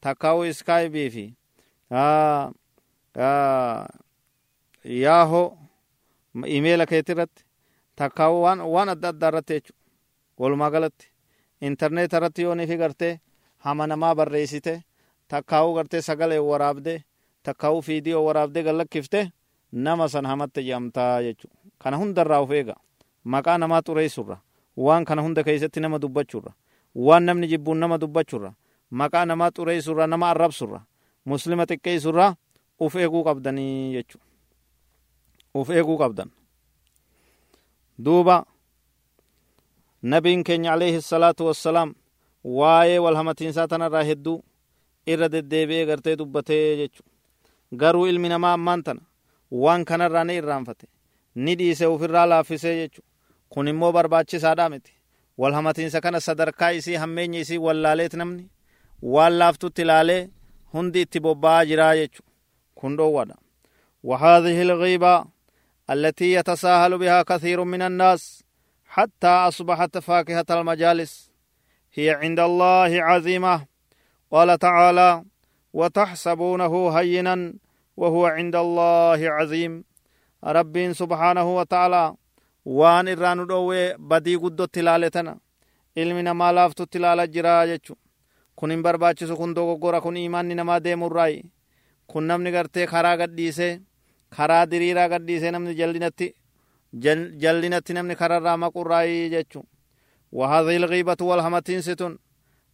takkaa'uu 0.01 0.45
iskaayibii 0.53 1.11
fi 1.11 1.25
yaahoo 4.85 5.47
imeela 6.47 6.87
keeti 6.87 7.13
irratti 7.13 7.45
takkaa'uu 7.97 8.43
waan, 8.43 8.61
waan 8.75 8.89
adda 8.95 9.09
addaa 9.15 9.29
irratti 9.33 9.55
jechu 9.55 9.73
walumaa 10.41 10.71
galatti 10.71 11.09
intarneeta 11.61 12.17
irratti 12.21 12.43
yoonifi 12.43 12.77
gartee 12.83 13.13
hama 13.69 13.87
namaa 13.87 14.15
barreessite 14.15 14.75
takkaa'uu 15.29 15.75
gartee 15.75 16.03
sagalee 16.09 16.39
waraabde 16.51 16.95
takkaa'uu 17.43 17.83
fiidiyoo 17.83 18.25
waraabde 18.27 18.63
gallakkifte 18.69 19.29
nama 19.85 20.05
san 20.09 20.25
hamatte 20.31 20.61
jedhamtaa 20.65 21.23
jechu 21.23 21.49
kana 21.83 21.97
hundarraa 22.01 22.41
uf 22.45 22.51
eega. 22.51 22.75
Maqaa 23.33 23.59
namaa 23.59 23.83
xureessurra. 23.87 24.37
Waan 24.77 25.05
kana 25.05 25.23
hunda 25.23 25.43
keessatti 25.45 25.81
nama 25.81 25.99
dubbachurra. 25.99 26.53
Waan 26.95 27.25
namni 27.27 27.47
jibbuun 27.51 27.79
nama 27.79 27.99
dubbachurra. 27.99 28.51
Maqaa 28.91 29.25
namaa 29.27 29.51
xureessurra 29.57 30.07
nama 30.07 30.31
arrabsurra. 30.31 30.81
Muslima 31.25 31.65
xiqqeessurra 31.71 32.27
uf 32.81 32.95
eeguu 32.97 33.23
qabdanii 33.25 33.93
jechu 33.97 34.19
uf 35.55 35.69
eeguu 35.71 35.99
qabdan. 35.99 36.31
Duuba. 38.05 38.45
Nabiin 40.03 40.45
keenya 40.45 40.73
alayhi 40.73 41.01
salaatu 41.03 41.47
wassalaam 41.47 41.95
waa'ee 42.45 42.99
wal 43.05 43.17
hamatiinsaa 43.17 43.69
tanarraa 43.69 44.05
hedduu 44.05 44.37
irra 45.07 45.29
deddeebi'ee 45.33 45.87
gartee 45.87 46.17
dubbatee 46.19 46.77
jechu 46.81 47.03
garuu 47.77 48.07
ilmi 48.07 48.29
namaa 48.29 48.53
ammaan 48.53 48.83
tana 48.87 49.01
waan 49.51 49.85
kanarraa 49.85 50.25
ni 50.25 50.35
irraanfate 50.37 50.87
ni 51.35 51.55
dhiise 51.59 51.87
ufirraa 51.87 52.27
laaffisee 52.27 52.75
jechu 52.81 53.03
kun 53.49 53.69
immoo 53.69 53.93
barbaachisaadhaa 53.93 54.69
miti 54.69 54.93
wal 55.39 55.53
hamatiinsa 55.53 56.01
kana 56.01 56.21
sadarkaa 56.21 56.71
isii 56.79 56.95
hammeenya 57.03 57.39
isii 57.41 57.59
wallaaleet 57.59 58.15
namni 58.15 58.45
waan 59.03 59.33
laaftutti 59.39 59.83
ilaalee 59.83 60.29
hundi 60.73 61.01
itti 61.01 61.21
bobba'aa 61.21 61.65
jiraa 61.65 61.95
jechu 61.97 62.23
kun 62.75 62.97
dhoowwadha 62.97 63.37
وهذه 64.11 64.63
الغيبة 64.63 65.25
التي 65.91 66.33
يتساهل 66.33 66.99
بها 66.99 67.23
كثير 67.23 67.65
من 67.65 67.83
الناس 67.83 68.45
حتى 68.95 69.27
أصبحت 69.49 69.99
فاكهة 69.99 70.45
المجالس 70.51 71.31
هي 71.95 72.11
عند 72.11 72.41
الله 72.41 72.91
عظيمة 73.09 73.67
قال 74.31 74.59
تعالى 74.59 75.25
وتحسبونه 75.73 76.89
هينا 76.99 77.55
وهو 77.98 78.26
عند 78.26 78.56
الله 78.56 79.20
عظيم 79.38 79.74
رب 80.58 80.76
سبحانه 81.02 81.48
وتعالى 81.58 82.04
waan 82.66 83.08
irraa 83.08 83.36
nu 83.36 83.46
dhoowwee 83.50 83.96
badii 84.00 84.38
guddotti 84.38 84.80
ilaaletana 84.80 85.34
ilmi 85.96 86.24
namaa 86.24 86.52
laaftutti 86.52 86.98
ilaala 86.98 87.28
jiraa 87.28 87.66
jechu 87.68 87.94
kun 88.56 88.72
hin 88.72 88.84
barbaachisu 88.86 89.38
kun 89.38 89.54
dogoggora 89.56 90.02
kun 90.02 90.18
imaanni 90.18 90.56
namaa 90.56 90.80
deemurraayi 90.86 91.42
kun 92.08 92.24
namni 92.24 92.52
gartee 92.52 92.86
karaa 92.94 93.16
gadhiisee 93.22 93.82
karaa 94.38 94.66
diriiraa 94.72 95.08
gadhiisee 95.14 95.52
namni 95.52 95.74
jallinatti 95.80 96.28
jallinatti 97.44 97.94
namni 97.94 98.16
kararraa 98.16 98.58
maqurraayi 98.58 99.30
jechu 99.36 99.62
وهذه 100.40 100.76
الغيبة 100.82 101.18
والهمتين 101.22 101.82
ستون 101.82 102.14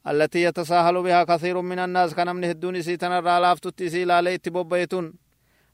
allatii 0.04 0.42
yatasaahalu 0.42 1.02
bihaa 1.02 1.26
kathiirun 1.26 1.64
min 1.64 1.78
annaas 1.78 2.14
ka 2.14 2.24
namni 2.24 2.46
hedduun 2.46 2.76
isii 2.76 2.98
tanarraa 2.98 3.42
laaftutti 3.42 3.84
isii 3.86 4.02
ilaalee 4.02 4.34
itti 4.34 4.50
bobba'etun 4.50 5.12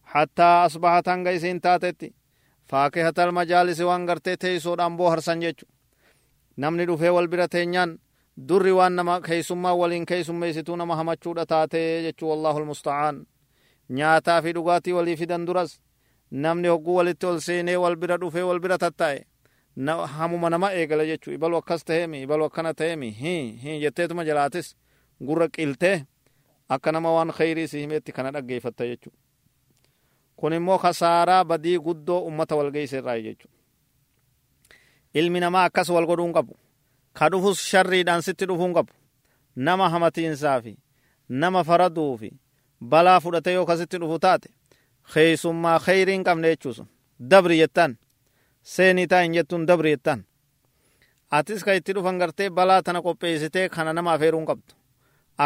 hattaa 0.03 0.62
asbahat 0.62 1.07
hanga 1.07 1.31
isiin 1.31 1.61
taatetti 1.61 2.14
faakihatal 2.71 3.33
majaalisi 3.33 3.85
waan 3.85 4.07
gartee 4.07 4.37
teeysoodhaan 4.37 4.97
booharsan 4.97 5.41
jechu. 5.41 5.67
Namni 6.57 6.87
dhufee 6.87 7.11
wal 7.11 7.29
bira 7.29 7.49
teenyaan 7.49 7.99
durri 8.49 8.73
waan 8.73 8.97
nama 8.97 9.21
keeysummaa 9.21 9.75
waliin 9.77 10.07
keeysummeessituu 10.07 10.77
nama 10.77 10.97
hamachuudha 10.97 11.47
taatee 11.47 12.03
jechuu 12.03 12.31
wallaahu 12.31 12.61
lmusta'aan 12.61 13.27
nyaataa 13.88 14.43
fi 14.43 14.55
dhugaatii 14.55 14.93
walii 14.93 15.17
fidan 15.17 15.47
duras 15.47 15.81
namni 16.31 16.69
hogguu 16.69 16.97
walitti 16.97 17.27
ol 17.27 17.38
wal 17.83 17.97
bira 17.97 18.21
dhufee 18.21 18.43
wal 18.43 18.61
bira 18.61 18.79
tattaa'e 18.79 19.27
hamuma 19.87 20.51
nama 20.51 20.73
eegala 20.75 21.05
jechuu 21.07 21.33
ibalu 21.33 21.57
akkas 21.57 21.85
ta'eemi 21.85 22.23
ibalu 22.23 22.45
akkana 22.45 22.75
ta'eemi 22.75 23.11
hi 23.21 23.35
hi 23.62 23.81
jetteetuma 23.81 24.25
jalaatis 24.25 24.75
gurra 25.27 25.49
qiltee 25.49 26.05
akka 26.69 26.93
nama 26.93 27.11
waan 27.12 27.31
khayrii 27.33 27.69
si 27.69 27.81
himeetti 27.81 28.12
kana 28.12 28.31
dhaggeeffatta 28.33 28.85
jechuu 28.87 29.12
kun 30.37 30.53
immoo 30.53 30.79
kasaaraa 30.79 31.45
badii 31.45 31.79
guddoo 31.79 32.21
ummata 32.27 32.57
walgeeyse 32.57 32.99
irraa 32.99 33.19
jechuu 33.19 33.51
ilmi 35.14 35.41
namaa 35.41 35.64
akkas 35.64 35.88
wal 35.91 36.07
godhuun 36.07 36.33
qabu 36.33 36.55
ka 37.19 37.29
dhufus 37.31 37.59
sharriidhaan 37.71 38.23
sitti 38.23 38.47
dhufuun 38.49 38.75
qabu 38.75 38.93
nama 39.57 39.88
hamatiinsaa 39.91 40.61
fi 40.62 40.77
nama 41.29 41.64
faraduu 41.64 42.17
fi 42.19 42.31
balaa 42.83 43.21
fudhate 43.21 43.53
yoo 43.53 43.67
kasitti 43.67 43.99
dhufu 43.99 44.19
taate 44.19 44.49
keeysummaa 45.14 45.79
kheyrii 45.79 46.14
hin 46.14 46.25
qabne 46.25 46.49
jechuu 46.53 46.73
sun 46.73 46.88
dabri 47.31 47.59
jettaan 47.59 47.97
seenii 48.74 49.07
hin 49.22 49.35
jettuun 49.35 49.66
dabri 49.68 49.90
jettaan 49.94 50.24
atis 51.38 51.64
ka 51.64 51.72
itti 51.78 51.92
dhufan 51.94 52.18
gartee 52.18 52.50
balaa 52.50 52.83
tana 52.83 53.02
qopheessitee 53.02 53.68
kana 53.68 53.92
nama 53.92 54.12
afeeruu 54.12 54.44
qabdu 54.50 54.72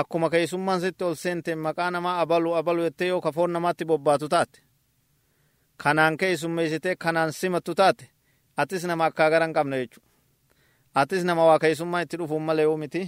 akkuma 0.00 0.30
keeysummaan 0.30 0.80
sitti 0.80 1.04
ol 1.04 1.14
seente 1.14 1.54
maqaa 1.54 1.90
namaa 1.90 2.20
abalu 2.20 2.54
abalu 2.60 2.82
jettee 2.86 3.08
yoo 3.08 3.20
kafoon 3.20 3.52
namaatti 3.52 3.84
bobbaatu 3.84 4.28
taate 4.28 4.60
kanaan 5.82 6.16
keeysummeessitee 6.16 6.94
kanaan 6.96 7.32
simattu 7.32 7.74
taate 7.74 8.08
atis 8.56 8.84
nama 8.84 9.04
akkaa 9.10 9.30
gara 9.30 9.46
hin 9.46 9.54
qabne 9.58 9.76
jechu 9.82 10.00
atis 10.94 11.24
nama 11.24 11.44
waa 11.46 11.58
keeysummaa 11.58 12.00
itti 12.06 12.16
dhufuun 12.22 12.42
malee 12.48 12.64
yoo 12.68 12.76
miti 12.76 13.04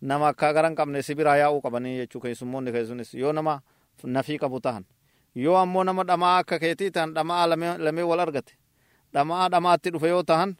nama 0.00 0.28
akkaa 0.28 0.52
gara 0.52 0.68
hin 0.68 0.76
qabne 0.76 1.02
sibiraa 1.02 1.36
yaa'uu 1.36 1.60
qabanii 1.64 1.96
jechuu 1.98 2.20
keeysummoonni 2.20 2.72
keessunis 2.72 3.14
yoo 3.14 3.32
nama 3.32 3.60
nafii 4.04 4.38
qabu 4.38 4.60
tahan 4.60 4.84
yoo 5.34 5.56
ammoo 5.62 5.84
nama 5.84 6.04
dhamaa 6.06 6.36
akka 6.38 6.58
keetii 6.58 6.90
tahan 6.90 7.14
dhamaa 7.14 7.46
lamee 7.78 8.02
wal 8.12 8.20
argate 8.26 8.54
dhamaa 9.16 9.48
dhamaatti 9.54 9.90
dhufe 9.96 10.08
yoo 10.14 10.22
tahan 10.30 10.56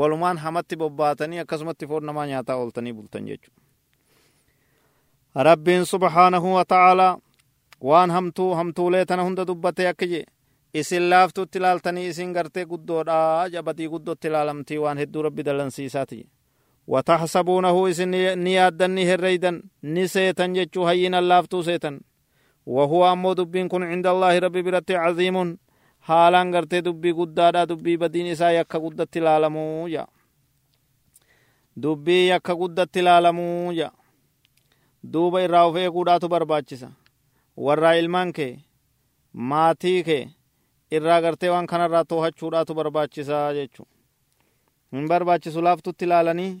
walumaan 0.00 0.38
hamatti 0.44 0.76
bobbaatanii 0.82 1.38
akkasumatti 1.44 1.86
foon 1.90 2.04
namaa 2.10 2.26
nyaataa 2.30 2.56
ooltanii 2.62 2.92
bultan 2.98 3.26
jechu 3.30 3.50
rabbiin 5.34 5.84
subhaanahu 5.86 6.54
wa 6.54 6.64
ta'aalaa 6.64 7.18
waan 7.90 8.10
hamtuu 8.10 8.54
hamtuulee 8.54 9.04
tana 9.04 9.22
hunda 9.22 9.44
dubbatee 9.46 9.88
akka 9.88 10.06
jee 10.12 10.24
isin 10.74 11.10
laaftutti 11.10 11.58
ilaaltanii 11.58 12.06
isin 12.08 12.32
gartee 12.32 12.64
guddoodha 12.66 13.48
jabadii 13.52 13.88
guddootti 13.88 14.28
ilaalamtii 14.28 14.78
waan 14.78 14.98
hedduu 14.98 15.22
rabbi 15.22 15.44
dalansiisaati 15.44 16.18
yaaddan 18.54 18.94
ni 18.94 19.06
herreydan 19.06 19.62
ni 19.82 20.08
seetan 20.08 20.54
jechuu 20.54 20.84
hayyinan 20.84 21.28
laaftuu 21.28 21.62
seetan 21.62 22.00
wahuwa 22.66 23.10
ammoo 23.10 23.34
dubbiin 23.36 23.68
kun 23.68 23.82
cinda 23.90 24.10
allaahi 24.10 24.40
rabbi 24.40 24.62
biratti 24.62 24.92
caziimun 24.92 25.58
haalaan 26.08 26.50
gartee 26.54 26.82
dubbii 26.84 27.12
guddaadha 27.20 27.66
dubbii 27.70 27.96
badiin 28.02 28.26
isaa 28.34 28.50
yakka 28.58 28.78
guddatti 28.84 29.18
ilaalamuu 29.18 29.88
ja 29.94 30.06
dubbii 31.82 32.28
yakka 32.28 32.54
guddatti 32.56 32.98
ilaalamuu 33.02 33.72
ja 33.72 33.90
duuba 35.12 35.42
irraa 35.42 35.64
of 35.68 35.76
eeguudhaatu 35.76 36.28
barbaachisa 36.28 36.88
warraa 37.66 37.94
ilmaan 38.02 38.32
kee 38.32 38.52
maatii 39.52 40.02
kee 40.08 40.22
irraa 40.98 41.20
gartee 41.20 41.50
waan 41.54 41.66
kanarraa 41.66 42.04
toohachuudhaatu 42.04 42.74
barbaachisaa 42.74 43.52
jechu 43.58 43.86
hin 44.92 45.08
barbaachisu 45.08 45.62
laaftutti 45.62 46.04
ilaalanii 46.04 46.52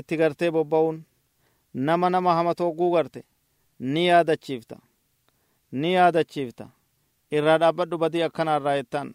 itti 0.00 0.16
gartee 0.16 0.50
bobba'uun 0.50 1.02
nama 1.74 2.10
nama 2.10 2.34
hama 2.34 2.54
togguu 2.54 2.90
garte 2.94 3.24
ni 3.78 4.06
yaadachiifta 4.08 4.76
ni 5.72 5.94
yaadachiifta 5.94 6.68
irraa 7.36 7.58
dhaabbadhu 7.62 7.98
badii 8.02 8.24
akkana 8.28 8.56
irraa 8.60 8.76
jettaan 8.80 9.08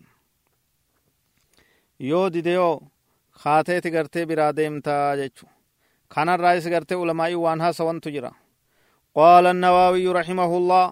yoo 2.10 2.30
dide 2.30 2.54
yoo 2.60 2.74
kaateeti 3.44 3.92
gartee 3.96 4.26
biraa 4.26 4.52
deemtaa 4.58 5.16
jechu 5.22 5.46
kanarraayis 6.16 6.68
gartee 6.74 6.98
ulamaa'ii 7.04 7.44
waan 7.46 7.62
haasawantu 7.66 8.10
jira 8.16 8.32
qaala 9.18 9.50
annawaawiyu 9.56 10.14
raximahullah 10.20 10.86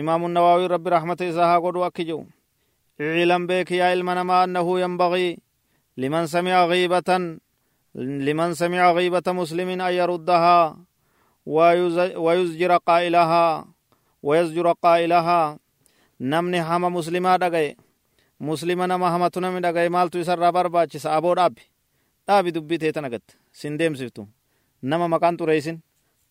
imaamu 0.00 0.28
nawaawi 0.28 0.68
rabbi 0.74 0.90
raxmata 0.96 1.24
isaa 1.32 1.50
haa 1.52 1.64
godhu 1.66 1.84
akki 1.88 2.04
jedhu 2.10 2.26
اعلم 3.00 3.46
بك 3.46 3.70
يا 3.80 3.84
علم 3.90 4.26
ما 4.26 4.44
أنه 4.44 4.80
ينبغي 4.80 5.38
لمن 5.96 6.26
سمع 6.26 6.64
غيبة 6.72 7.10
لمن 7.94 8.54
سمع 8.54 8.92
غيبة 8.92 9.26
مسلم 9.40 9.68
أن 9.80 9.92
يردها 10.00 10.76
ويزجر 12.24 12.76
قائلها 12.76 13.46
ويزجر 14.22 14.72
قائلها 14.72 15.58
نمني 16.30 16.60
هما 16.68 16.88
مسلما 16.96 17.36
دغي 17.44 17.76
مسلما 18.48 18.86
نما 18.86 19.08
همتو 19.16 19.38
نمي 19.44 19.60
دغي 19.66 19.88
مالتو 19.94 20.18
يسرى 20.22 20.48
برباچس 20.56 21.06
أبو 21.06 21.34
دابي 21.34 21.62
دابي 22.28 22.50
دبي 22.56 22.76
تيتنا 22.82 23.08
قد 23.12 23.24
سنديم 23.60 23.94
سفتو 24.00 24.24
نما 24.90 25.06
مكان 25.14 25.36
تريسن 25.36 25.76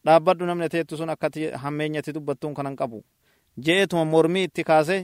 dhaabbadhu 0.06 0.46
namni 0.50 0.68
teettu 0.74 0.98
sun 0.98 1.10
akkati 1.14 1.42
hammeenyatti 1.64 2.14
dubbattuun 2.16 2.54
kanan 2.58 2.76
qabu 2.80 3.00
je'etuma 3.66 4.06
mormii 4.14 4.44
itti 4.48 4.64
kaase 4.70 4.98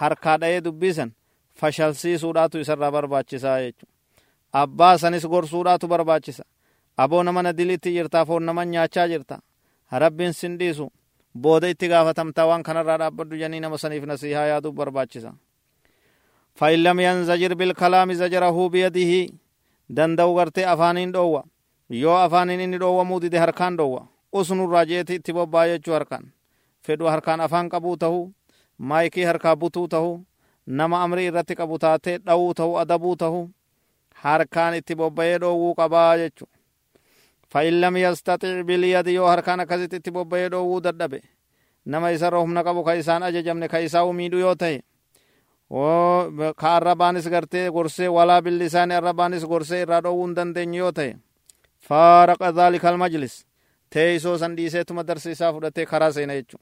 harkaa 0.00 0.36
dha'ee 0.42 0.64
dubbisan 0.66 1.10
fashalsiisuudhaatu 1.60 2.56
isarraa 2.64 2.90
barbaachisaa 2.96 3.58
jechu 3.64 3.86
abbaa 4.62 4.98
sanis 5.02 5.26
gorsuudhaatu 5.32 5.86
barbaachisa 5.92 6.44
aboo 7.02 7.22
nama 7.22 7.42
na 7.42 7.52
dilitti 7.58 7.94
jirtaa 7.96 8.24
foon 8.28 8.44
nama 8.48 8.64
nyaachaa 8.72 9.06
jirta 9.12 9.36
rabbiin 10.02 10.34
sin 10.40 10.58
dhiisu 10.58 10.86
booda 11.34 11.68
itti 11.68 11.88
gaafatamtaa 11.88 12.46
waan 12.46 12.62
kanarraa 12.62 12.98
dhaabbadhu 12.98 13.36
jennii 13.36 13.60
nama 13.60 13.78
saniif 13.78 14.04
nasihaa 14.06 14.46
yaaduuf 14.46 14.74
barbaachisa. 14.74 15.32
Fa'in 16.58 16.82
lam 16.82 17.00
yanzajir 17.00 17.54
bilkalaami 17.54 18.14
zajarahu 18.14 18.70
biyadihi 18.70 19.34
danda'u 19.90 20.34
garte 20.34 20.66
afaaniin 20.66 21.12
dhoowwa. 21.12 21.42
Yoo 21.90 22.16
afaaniin 22.16 22.60
inni 22.60 22.78
dhoowwamuu 22.78 23.20
dide 23.20 23.38
harkaan 23.38 23.76
dhoowwa. 23.76 24.06
Usunurraa 24.32 24.84
jeeti 24.86 25.14
itti 25.14 25.32
bobbaa 25.32 25.66
jechuu 25.66 25.92
harkaan. 25.94 26.30
Fedhu 26.86 27.06
harkaan 27.06 27.40
afaan 27.40 27.68
qabuu 27.68 27.96
tahu 27.96 28.32
maayikii 28.78 29.24
harkaa 29.24 29.56
butuu 29.56 29.88
tahu 29.88 30.24
nama 30.66 31.02
amri 31.02 31.26
irratti 31.26 31.54
qabu 31.54 31.78
taate 31.78 32.18
dha'uu 32.18 32.54
tahu 32.54 32.78
adabuu 32.78 33.16
tahu 33.16 33.50
harkaan 34.14 34.74
itti 34.74 34.94
bobbayee 34.94 35.38
dhoowwuu 35.38 35.74
qabaa 35.74 36.16
jechu. 36.18 36.46
fa'in 37.54 37.80
lam 37.80 37.96
yastaxic 37.96 38.64
biliyadi 38.66 39.14
yoo 39.14 39.28
harkaan 39.30 39.60
akkasitti 39.64 39.96
itti 40.02 40.10
bobba'ee 40.10 40.48
dhoowwuu 40.50 40.80
dadhabe 40.86 41.20
nama 41.86 42.10
isa 42.12 42.30
roobna 42.30 42.64
qabu 42.64 42.82
ka 42.84 42.94
isaan 43.02 43.22
ajajamne 43.22 43.68
ka 43.68 43.78
isaa 43.80 44.04
umiidhu 44.04 44.38
yoo 44.38 44.54
ta'e 44.54 44.80
ka 46.60 46.76
arrabaanis 46.76 47.28
gartee 47.30 47.70
gorsee 47.70 48.08
walaa 48.08 48.42
billi 48.42 48.64
isaanii 48.70 48.96
arrabaanis 48.96 49.44
gorsee 49.46 49.82
irraa 49.82 50.00
dhoowwuu 50.02 50.26
hin 50.26 50.34
dandeenye 50.36 50.78
yoo 50.78 50.92
ta'e 50.92 51.14
faaraqa 51.88 52.52
dhaalika 52.52 52.88
almajlis 52.88 53.44
teeysoo 53.90 54.38
san 54.38 54.56
dhiiseetuma 54.56 55.06
darsi 55.06 55.30
isaa 55.30 55.52
fudhatee 55.52 55.86
karaa 55.86 56.12
seena 56.12 56.34
jechu 56.34 56.58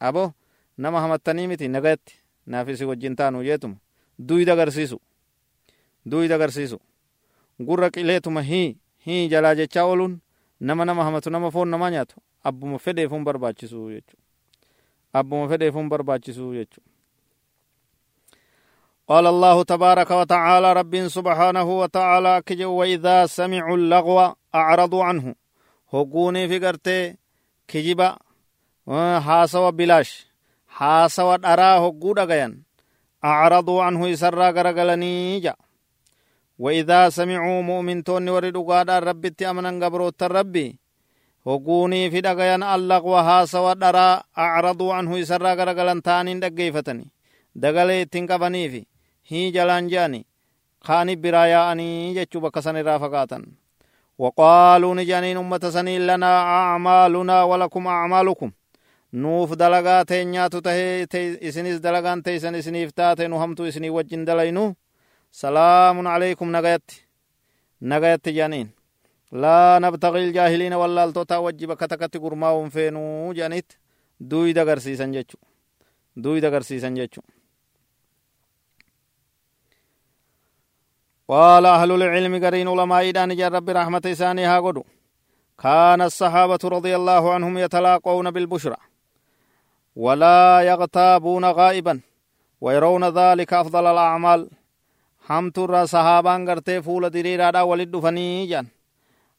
abo 0.00 0.32
nama 0.76 1.00
hamattanii 1.00 1.46
miti 1.46 1.68
nagayatti 1.68 2.14
naafisi 2.46 2.84
wajjin 2.84 3.16
taanu 3.16 3.42
jeetuma 3.44 3.76
duyda 4.28 4.52
agarsiisu 4.52 5.00
duyda 6.10 6.34
agarsiisu 6.34 6.78
gurra 7.66 7.90
qileetuma 7.90 8.42
hii 8.42 8.76
hii 9.06 9.28
jalaa 9.28 9.54
jechaa 9.54 9.84
ooluun 9.84 10.20
nama 10.60 10.84
nama 10.84 11.04
hamatu 11.04 11.30
nama 11.30 11.50
foon 11.50 11.68
namaa 11.68 11.90
nyaatu 11.90 12.16
abbuma 12.44 12.78
fedheefuun 12.78 13.24
barbaachisu 13.24 13.90
jechu 13.90 14.16
abbuma 15.12 15.48
fedheefuun 15.48 15.88
barbaachisu 15.88 16.54
jechu 16.54 16.80
قال 19.06 19.26
الله 19.26 19.62
تبارك 19.62 20.10
وتعالى 20.10 20.72
رب 20.72 20.94
سبحانه 21.08 21.68
وتعالى 21.80 22.42
كجو 22.46 22.70
وإذا 22.74 23.26
سمعوا 23.26 23.76
اللغو 23.76 24.34
أعرضوا 24.54 25.04
عنه 25.04 25.34
hogguunii 25.92 26.48
fi 26.48 26.58
gartee 26.58 27.14
kijiba 27.70 28.18
haasawa 29.26 29.72
bilaash 29.72 30.26
haasawa 30.66 31.38
dharaa 31.38 31.78
hogguu 31.78 32.14
dhagayan 32.18 32.54
acraduu 33.22 33.78
anhu 33.82 34.06
isarraa 34.10 34.52
garagalanii 34.52 35.40
ja 35.40 35.54
وإذا 36.58 37.08
سمعوا 37.08 37.62
مؤمن 37.62 38.04
توني 38.04 38.30
ورد 38.30 38.56
قادة 38.56 38.98
ربي 38.98 39.30
تأمنا 39.30 39.86
قبروت 39.86 40.22
الربي 40.22 40.78
هقوني 41.46 42.10
في 42.10 42.20
دقيان 42.20 42.62
اللغو 42.62 43.16
هاسا 43.16 43.58
ودرا 43.58 44.22
أعرضوا 44.38 44.94
عنه 44.94 45.18
يسرى 45.18 45.50
قرقلن 45.58 46.02
تانين 46.02 46.40
دقيفتني 46.40 47.06
دقلي 47.54 48.04
تنقبني 48.04 48.68
في 48.70 48.86
هي 49.28 49.50
جلان 49.50 49.88
جاني. 49.88 50.26
خاني 50.80 51.16
برايا 51.16 51.72
أني 51.72 52.14
جتشو 52.14 52.40
بكسن 52.40 52.76
رافقاتا 52.76 53.38
وقالوا 54.18 54.94
نجانين 54.94 55.36
أمة 55.36 55.70
سنين 55.76 56.06
لنا 56.06 56.32
أعمالنا 56.42 57.42
ولكم 57.42 57.86
أعمالكم. 57.86 58.50
nuuf 59.12 59.56
dalagaa 59.56 60.04
teenyaatu 60.04 60.60
tahe 60.62 61.06
isinis 61.40 61.80
dalagaan 61.80 62.22
teeysan 62.22 62.54
isiniif 62.54 62.90
taate 62.94 63.28
nu 63.28 63.38
hamtu 63.38 63.66
isinii 63.66 63.90
wajjin 63.90 64.26
dalaynu 64.26 64.74
salaamun 65.36 66.06
calaykum 66.08 66.48
nagayatti 66.56 66.96
nagayatti 67.92 68.32
jedhaniin 68.36 68.68
laa 69.42 69.80
nabtaqi 69.84 70.22
iljaahiliina 70.26 70.78
wallaaltotaa 70.82 71.40
wajji 71.46 71.66
bakka 71.70 71.88
takkatti 71.92 72.22
gurmaa'uun 72.24 72.70
feenuu 72.76 73.34
jedhaniit 73.38 73.76
duyda 74.30 74.62
agarsiisan 74.62 75.12
jechu 75.16 75.36
duyda 76.24 76.48
agarsiisan 76.48 76.96
jechu 76.96 77.22
قال 81.28 81.66
أهل 81.66 81.90
العلم 81.92 82.44
قرين 82.44 82.68
علماء 82.68 83.08
إدان 83.08 83.30
رب 83.56 83.70
رحمة 83.70 84.02
إساني 84.06 84.46
هاقودو 84.46 84.84
كان 85.58 86.00
الصحابة 86.02 86.58
رضي 86.64 86.96
الله 86.96 87.34
عنهم 87.34 87.58
يتلاقون 87.58 88.30
بالبشرى 88.30 88.76
ولا 89.96 90.60
يغتابون 90.60 91.44
غائبا 91.44 92.00
ويرون 92.60 93.04
ذلك 93.04 93.52
أفضل 93.52 93.86
الأعمال 93.86 94.50
حمت 95.28 95.58
الرا 95.58 95.84
صحابان 95.84 96.48
قرتي 96.48 96.82
فول 96.82 97.10
ديريرا 97.10 97.60
ولد 97.60 97.96
فنيجان 97.96 98.66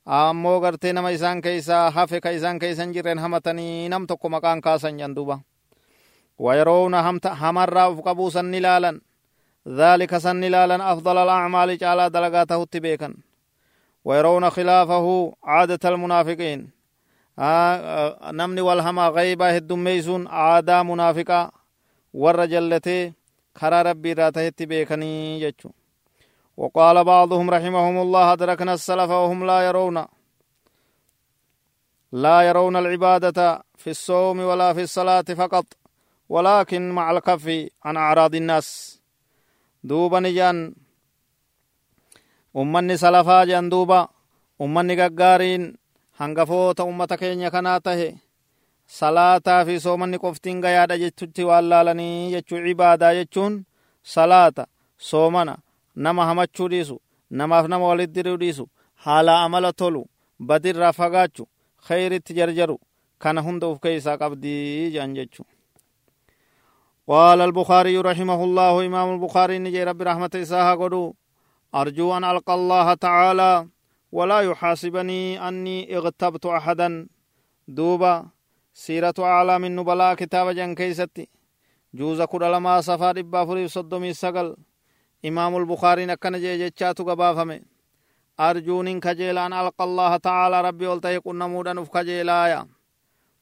ammoo 0.08 0.60
gartee 0.64 0.94
nama 0.94 1.10
isaan 1.12 1.42
keeysaa 1.42 1.92
hafe 1.92 2.20
ka 2.24 2.30
isaan 2.32 2.60
keeysan 2.60 2.94
jirren 2.96 3.20
hamatanii 3.20 3.90
nam 3.90 4.08
tokko 4.08 4.30
maqaan 4.30 4.62
kaasan 4.62 5.00
jan 5.00 5.16
duba 5.16 5.40
wayeroowna 6.40 7.04
hamarraa 7.42 7.90
uf 7.92 8.00
qabuusan 8.08 8.52
ni 8.52 8.62
laalan. 8.62 9.02
ذلك 9.68 10.18
سن 10.18 10.42
لالا 10.42 10.94
أفضل 10.94 11.18
الأعمال 11.18 11.78
جعل 11.78 12.10
دلقاته 12.10 12.64
تبيكا 12.66 13.14
ويرون 14.06 14.50
خلافه 14.50 15.34
عادة 15.44 15.90
المنافقين 15.90 16.70
آه 17.40 17.76
آه 17.76 18.32
نمني 18.32 18.62
والهما 18.62 19.08
غيبة 19.08 19.58
الدميسون 19.58 20.28
عادة 20.28 20.84
منافقة 20.84 21.52
والرجلتي 22.14 23.14
خرى 23.56 23.82
ربي 23.82 24.14
راته 24.14 24.50
تبيكني 24.50 25.42
يجو 25.42 25.70
وقال 26.58 27.04
بعضهم 27.04 27.50
رحمهم 27.50 27.98
الله 27.98 28.34
أدركنا 28.34 28.74
السلف 28.74 29.10
وهم 29.10 29.46
لا 29.46 29.68
يرون. 29.68 30.06
لا 32.12 32.42
يرون 32.42 32.76
العبادة 32.76 33.64
في 33.76 33.90
الصوم 33.90 34.40
ولا 34.40 34.74
في 34.74 34.82
الصلاة 34.82 35.22
فقط 35.22 35.66
ولكن 36.30 36.92
مع 36.92 37.12
الكف 37.12 37.70
عن 37.86 37.98
أعراض 37.98 38.36
الناس. 38.36 39.00
دوبا 39.84 40.20
نجان. 40.20 40.76
أمني 42.58 42.98
سلفا 42.98 43.46
جان 43.46 43.70
دوبا. 43.70 44.08
أمني 44.62 45.08
قارين 45.08 45.78
هنغفوت 46.20 46.80
أمتك 46.82 47.22
ينكناته 47.22 48.16
صلاة 48.88 49.64
في 49.64 49.80
صوم 49.80 50.04
نقفتين 50.04 50.66
غيادة 50.66 50.96
جتوتي 50.96 51.44
واللالني 51.44 52.32
جتو 52.32 52.56
عبادة 52.56 53.22
جتون 53.22 53.64
صلاة 54.04 54.58
صومنا. 55.00 55.67
Nama 56.06 56.26
hamachuu 56.30 56.68
dhiisu 56.74 56.96
namaaf 57.40 57.68
nama 57.68 57.86
walit 57.90 58.12
diruu 58.16 58.38
dhiisu 58.38 58.66
haala 59.04 59.34
amala 59.46 59.74
tolu 59.74 60.02
badirraa 60.40 60.94
fagaachu 61.00 61.44
kheyritti 61.88 62.34
jarjaru 62.40 62.76
kana 63.24 63.42
hunda 63.46 63.68
uf 63.68 63.80
keeysaa 63.86 64.18
qabdii 64.24 64.92
jean 64.96 65.14
jechuu 65.20 65.46
قال 67.08 67.42
البخاري 67.42 67.98
رحمه 67.98 68.44
الله 68.44 68.86
إمام 68.86 69.08
البخاري 69.16 69.60
نجي 69.60 69.84
رب 69.84 70.02
رحمة 70.02 70.30
إساها 70.36 70.76
قدو 70.76 71.14
أرجو 71.76 72.18
أن 72.18 72.24
ألقى 72.24 72.54
الله 72.54 72.94
تعالى 72.94 73.68
ولا 74.12 74.40
يحاسبني 74.42 75.48
أني 75.48 75.78
اغتبت 75.98 76.46
أحدا 76.46 77.08
دوبا 77.68 78.26
سيرة 78.74 79.14
أعلى 79.20 79.60
من 79.60 79.76
نبلاء 79.76 80.14
كتاب 80.16 80.48
جن 80.58 80.76
كيستي 80.76 81.28
جوز 81.94 82.22
كل 82.22 82.44
لما 82.54 82.82
سفر 82.82 83.68
صدمي 83.68 84.14
سقل 84.14 84.48
imaamul 85.24 85.66
bukaariin 85.66 86.10
akkana 86.10 86.40
jee 86.40 86.58
jechaatu 86.58 87.06
gabaafame 87.06 87.62
arjuuniin 88.38 89.00
kajeelaan 89.02 89.54
alqa 89.54 89.84
allaha 89.84 90.20
ta'aalaa 90.20 90.62
rabbi 90.62 90.86
ol 90.88 91.00
ta'e 91.00 91.20
qunnamuudhan 91.22 91.78
uf 91.80 91.90
kajeelaaya 91.90 92.66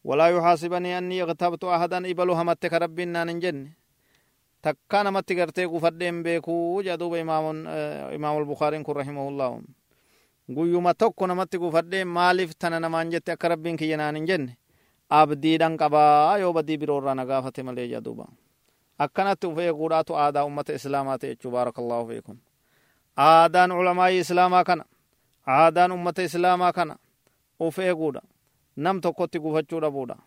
walaa 0.04 0.30
yuxaasibanii 0.30 0.94
anni 0.94 1.20
iqtabtu 1.24 1.70
ahadan 1.70 2.06
ibalu 2.06 2.36
hamatte 2.36 2.70
ka 2.70 2.80
rabbiin 2.80 3.12
naan 3.12 3.30
hin 3.30 3.42
jenne 3.42 3.70
takka 4.62 5.04
namatti 5.04 5.36
gartee 5.36 5.68
gufadheen 5.68 6.24
beekuu 6.24 6.82
jea 6.84 6.98
duuba 7.00 7.18
imaamul 7.20 8.46
bukaariin 8.46 8.84
kun 8.84 8.96
rahimahullahu 8.96 9.62
guyyuma 10.56 10.94
tokko 10.94 11.28
namatti 11.28 11.58
gufadheen 11.58 12.08
maaliif 12.08 12.56
tana 12.60 12.80
namaan 12.80 13.12
jette 13.12 13.32
akka 13.32 13.48
rabbiin 13.50 13.78
kiyya 13.78 13.98
naan 13.98 14.16
hin 14.16 14.26
jenne 14.28 14.58
abdiidhan 15.10 15.78
qabaa 15.78 16.38
yoo 16.38 16.54
badii 16.54 16.78
biroorraa 16.78 17.16
na 17.16 17.26
gaafate 17.26 17.64
malee 17.64 17.88
jea 17.88 18.02
duuba 18.02 18.26
akkanatti 19.00 19.48
uf 19.48 19.58
eeguudhaatu 19.60 20.16
aadaa 20.18 20.44
ummata 20.50 20.74
islaamaa 20.74 21.18
ta'e 21.18 21.30
jechuu 21.32 21.52
baarakallahu 21.52 22.08
fiikum 22.10 22.38
aadaan 23.18 23.72
culamaayii 23.78 24.20
islaamaa 24.26 24.64
kana 24.64 24.86
aadaan 25.48 25.92
ummata 25.92 26.22
islaamaa 26.24 26.74
kana 26.74 26.96
uf 27.60 27.80
eeguudha 27.80 28.22
nam 28.76 29.02
tokkotti 29.02 29.40
gufachuu 29.40 29.80
dhabuudha 29.82 30.18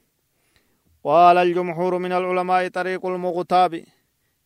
قال 1.04 1.37
الجمهور 1.38 1.98
من 1.98 2.12
العلماء 2.12 2.68
طريق 2.68 3.07
المغتاب 3.07 3.85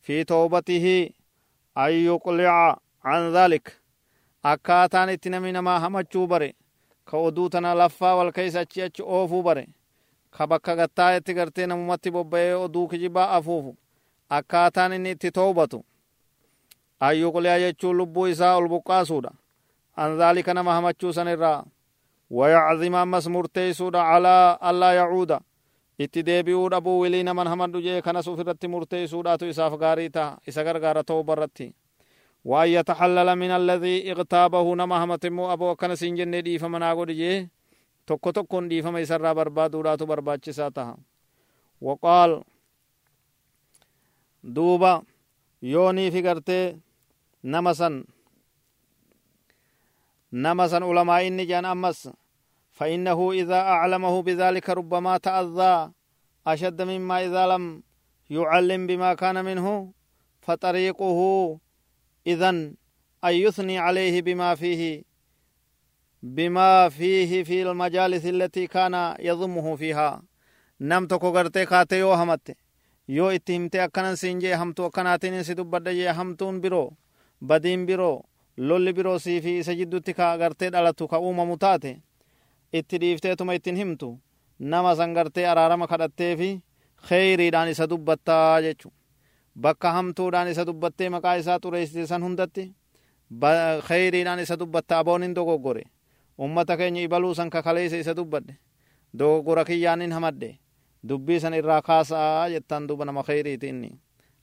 في 0.00 0.24
توبته 0.24 1.10
أن 1.78 1.92
يقلع 1.92 2.78
عن 3.04 3.22
ذلك 3.36 3.66
akkaataan 4.44 5.10
itti 5.10 5.30
namni 5.30 5.52
namaa 5.52 5.78
hamachuu 5.80 6.26
bare 6.26 6.54
ka 7.04 7.16
oduu 7.16 7.48
tana 7.48 7.74
laffaa 7.74 8.14
wal 8.18 8.32
keessa 8.32 8.60
achi 8.60 8.82
achi 8.82 9.02
oofuu 9.02 9.42
bare 9.42 9.64
ka 10.30 10.46
bakka 10.46 10.76
gattaayetti 10.76 11.34
gartee 11.34 11.66
namumatti 11.66 12.10
bobba'ee 12.10 12.54
oduu 12.54 12.88
kijibaa 12.88 13.28
afuufu 13.36 13.76
akkaataan 14.30 14.92
inni 14.92 15.10
itti 15.10 15.30
toobatu 15.30 15.84
ayyuqliya 17.00 17.58
jechuun 17.60 17.96
lubbuu 17.96 18.26
isaa 18.26 18.56
ol 18.56 18.68
buqqaasuudha 18.68 19.30
an 19.96 20.18
dhaalika 20.18 20.54
nama 20.54 20.74
hamachuu 20.74 21.12
san 21.12 21.28
irraa 21.28 21.64
ammas 23.02 23.28
murteeysuudha 23.28 24.02
calaa 24.02 24.58
allaa 24.60 24.92
yacuuda 24.94 25.40
itti 25.98 26.22
deebi'uu 26.26 26.70
dhabuu 26.70 27.00
wilii 27.00 27.22
naman 27.22 27.48
hamadhu 27.48 27.80
jee 27.82 28.02
kanas 28.02 28.26
uf 28.26 28.40
irratti 28.40 28.68
murteeysuudhaatu 28.68 29.46
isaaf 29.46 29.78
gaarii 29.78 30.10
taha 30.10 30.38
isa 30.46 30.64
gargaara 30.64 31.04
tooba 31.04 31.32
irratti 31.32 31.74
وأن 32.44 32.68
يتحلل 32.68 33.36
من 33.36 33.50
الذي 33.50 34.12
اغتابه 34.12 34.74
نما 34.74 35.04
همتمو 35.04 35.52
أبو 35.52 35.72
أكن 35.72 35.94
سنجن 35.94 36.42
ديف 36.42 36.64
منا 36.64 36.94
قد 36.94 37.10
جيه 37.10 37.48
tokko 38.06 38.32
tokkon 38.32 38.66
dhiifama 38.70 38.98
isarraa 39.00 39.34
barbaaduudhaatu 39.34 40.06
barbaachisaa 40.06 40.70
taha 40.70 40.96
waqaal 41.82 42.42
duuba 44.44 45.02
yooniifi 45.62 46.22
gartee 46.22 46.76
nama 47.42 47.74
san. 47.74 48.04
Nama 50.32 50.68
san 50.68 50.82
ulamaa 50.82 51.20
inni 51.22 51.46
jedhan 51.46 51.64
ammas 51.64 52.08
فإنه 52.72 53.32
إذا 53.32 53.60
أعلمه 53.60 54.22
بذلك 54.22 54.70
ربما 54.70 55.18
تأذى 55.18 55.90
أشد 56.46 56.82
مما 56.82 57.26
إذا 57.26 57.46
لم 57.46 57.82
يعلم 58.30 58.86
بما 58.86 59.14
كان 59.14 59.44
منه 59.44 59.92
فطريقه 60.40 61.18
إذن 62.26 62.74
أن 63.24 63.34
يثني 63.34 63.78
عليه 63.78 64.22
بما 64.22 64.54
فيه 64.54 65.02
بما 66.22 66.88
فيه 66.88 67.44
في 67.44 67.62
المجالس 67.62 68.26
التي 68.26 68.66
كان 68.66 69.16
يضمه 69.20 69.76
فيها 69.76 70.22
نم 70.80 71.06
تكو 71.06 71.28
غرتي 71.28 71.66
yoo 73.08 73.30
itti 73.30 73.52
himte 73.52 73.80
akkanan 73.82 74.16
siin 74.16 74.40
jee 74.40 74.54
hamtuu 74.54 74.84
akkanaatiin 74.84 75.44
si 75.44 75.56
dubbadha 75.56 75.92
jee 75.92 76.12
hamtuun 76.12 76.60
biroo 76.60 76.92
badiin 77.46 77.86
biroo 77.86 78.22
lolli 78.56 78.92
biroo 78.92 79.18
sii 79.18 79.40
fi 79.40 79.58
isa 79.58 79.72
jidduutti 79.74 80.14
ka 80.14 80.36
gartee 80.38 80.70
dhalatu 80.72 81.08
ka 81.08 81.18
uumamu 81.18 81.56
taate 81.58 81.96
itti 82.72 82.98
dhiifteetuma 83.00 83.52
ittiin 83.54 83.76
himtu 83.76 84.18
nama 84.58 84.94
san 84.96 85.12
gartee 85.14 85.46
araarama 85.46 85.86
kadhattee 85.86 86.36
fi 86.36 86.60
kheyriidhaan 87.08 87.68
isa 87.68 87.86
dubbattaa 87.90 88.60
jechu. 88.62 88.92
Bakka 89.60 89.92
hamtuudhaan 89.92 90.48
isa 90.48 90.66
dubbattee 90.66 91.08
maqaa 91.10 91.34
isaa 91.36 91.58
xureessite 91.58 92.06
san 92.06 92.22
hundatti 92.22 92.72
kheyriidhaan 93.88 94.40
isa 94.40 94.58
dubbatta 94.58 94.98
abooniin 94.98 95.34
dogoggore. 95.34 95.82
Ummata 96.38 96.76
keenya 96.76 97.02
ibaluu 97.02 97.34
san 97.34 97.50
kakaleessa 97.50 97.96
isa 97.96 98.14
dubbadhe 98.16 98.54
dogoggora 99.18 99.64
kiyyaanin 99.64 100.12
hamadhe. 100.12 100.58
Dubbii 101.08 101.40
san 101.40 101.54
irraa 101.54 101.82
kaasaa 101.82 102.48
jettaan 102.52 102.86
duba 102.88 103.04
nama 103.04 103.22
kheyriiti 103.26 103.68
inni 103.72 103.90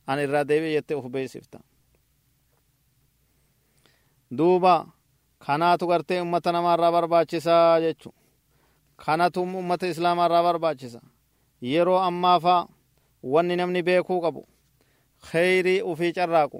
an 0.08 0.20
irraa 0.20 0.44
deebi'e 0.50 0.74
jette 0.76 0.94
uf 0.96 1.06
beeksifta 1.14 1.60
duuba 4.38 4.74
kanaatu 5.46 5.88
gartee 5.88 6.22
ummata 6.22 6.52
namaarraa 6.52 6.92
barbaachisaa 6.92 7.80
jechu 7.82 8.10
kanatu 9.06 9.42
ummata 9.44 9.88
islaamaarraa 9.88 10.44
barbaachisa 10.48 11.02
yeroo 11.62 12.00
ammaafa 12.10 12.56
wanni 13.24 13.56
namni 13.56 13.82
beekuu 13.88 14.20
qabu 14.26 14.42
kheyrii 15.32 15.82
ufii 15.92 16.14
carraaqu 16.18 16.60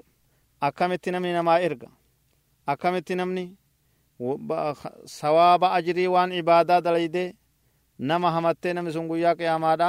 akkamitti 0.60 1.10
namni 1.14 1.32
namaa 1.32 1.58
erga 1.66 1.88
akkamitti 2.72 3.14
namni 3.20 3.44
sawaaba 5.18 5.72
ajrii 5.78 6.06
waan 6.14 6.32
ibaadaa 6.40 6.80
dalayde 6.80 7.24
nama 8.08 8.28
hamattee 8.34 8.72
namni 8.74 8.92
sun 8.92 9.08
guyyaa 9.10 9.34
qiyaamaadha 9.40 9.88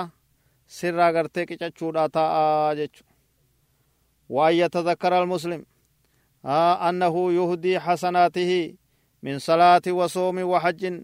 sirraa 0.77 1.11
gartee 1.15 1.45
qicachuudha 1.49 2.09
ta'a 2.09 2.75
jechu 2.79 3.03
وأن 4.31 4.53
يتذكر 4.53 5.23
المسلم 5.23 5.65
أنه 6.89 7.33
يهدي 7.33 7.79
حسناته 7.79 8.75
من 9.23 9.39
صلاة 9.39 9.81
وصوم 9.87 10.37
وحج 10.51 11.01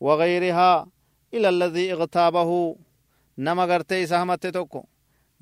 وغيرها 0.00 0.86
إلى 1.34 1.48
الذي 1.48 1.92
اغتابه 1.92 2.76
نما 3.38 3.64
غرتي 3.64 4.06
سهمت 4.06 4.46
توكو 4.46 4.84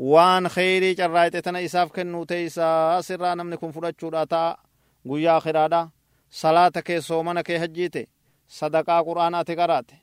waan 0.01 0.49
kheyrii 0.49 0.97
carraayxe 0.97 1.43
tana 1.43 1.61
isaaf 1.61 1.91
kennuu 1.93 2.25
ta'e 2.27 2.45
isaa 2.45 3.03
sirraa 3.03 3.35
namni 3.37 3.57
kun 3.61 3.73
fudhachuudha 3.73 4.23
ta'a 4.27 4.57
guyyaa 5.09 5.37
akiraadha 5.37 5.81
salaata 6.41 6.83
kee 6.83 7.01
soomana 7.01 7.43
kee 7.43 7.59
hajjiite 7.59 8.03
sadaqaa 8.59 9.05
qur'aana 9.09 9.45
qaraate 9.61 9.95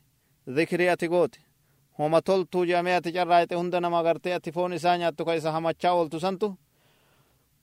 zikrii 0.56 0.90
ati 0.90 1.08
goote 1.08 1.40
homa 2.00 2.22
toltuu 2.22 2.66
jedhamee 2.66 2.96
ati 2.96 3.12
carraayxe 3.14 3.56
hunda 3.56 3.80
nama 3.82 4.04
gartee 4.04 4.34
ati 4.34 4.52
foon 4.52 4.74
isaa 4.74 4.98
nyaattu 4.98 5.26
ka 5.26 5.36
isa 5.36 5.52
hamachaa 5.52 5.94
ooltu 5.94 6.20
santu 6.20 6.48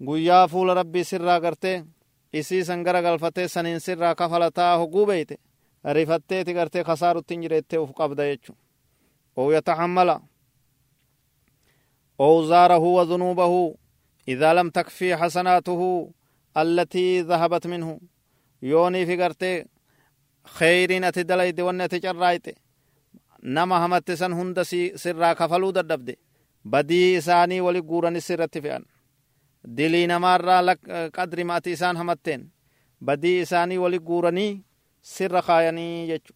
guyyaa 0.06 0.48
fuula 0.48 0.74
rabbii 0.74 1.04
sirraa 1.04 1.40
gartee 1.40 1.84
isiisan 2.32 2.82
gara 2.82 3.02
galfatee 3.02 3.48
saniin 3.48 3.80
sirraa 3.80 4.14
kafalataa 4.14 4.76
hoguu 4.78 5.06
beeyte 5.06 5.36
rifatteeti 5.84 6.54
gartee 6.54 6.84
kasaarutti 6.84 7.36
jireettee 7.42 7.78
uf 7.78 7.90
qabda 7.98 8.24
jechu 8.30 8.52
ou 9.36 9.50
yatahammala 9.50 10.20
أوزاره 12.20 12.78
وذنوبه 12.78 13.74
إذا 14.28 14.54
لم 14.54 14.70
تكفي 14.70 15.16
حسناته 15.16 16.10
التي 16.56 17.20
ذهبت 17.20 17.66
منه 17.66 18.00
يوني 18.62 19.06
في 19.06 19.22
قرتي 19.22 19.64
خير 20.44 21.08
أتدليد 21.08 21.60
ونتجرائت 21.60 22.46
نما 23.44 23.76
همت 23.86 24.10
سن 24.12 24.32
هند 24.32 24.62
سرا 24.96 25.32
كفلو 25.32 25.70
ددبد 25.70 26.16
بدي 26.64 27.18
إساني 27.18 27.60
ولي 27.60 27.80
قورن 27.80 28.20
سرت 28.20 28.58
فئن 28.58 28.84
دلي 29.64 30.06
نمارا 30.06 30.62
لك 30.62 30.80
قدر 31.16 31.44
ما 31.44 31.60
إسان 31.66 31.96
همتين 31.96 32.50
بدي 33.00 33.42
إساني 33.42 33.78
ولي 33.78 33.98
قورني 33.98 34.62
سر 35.02 35.40
خايني 35.40 36.08
يجو 36.08 36.34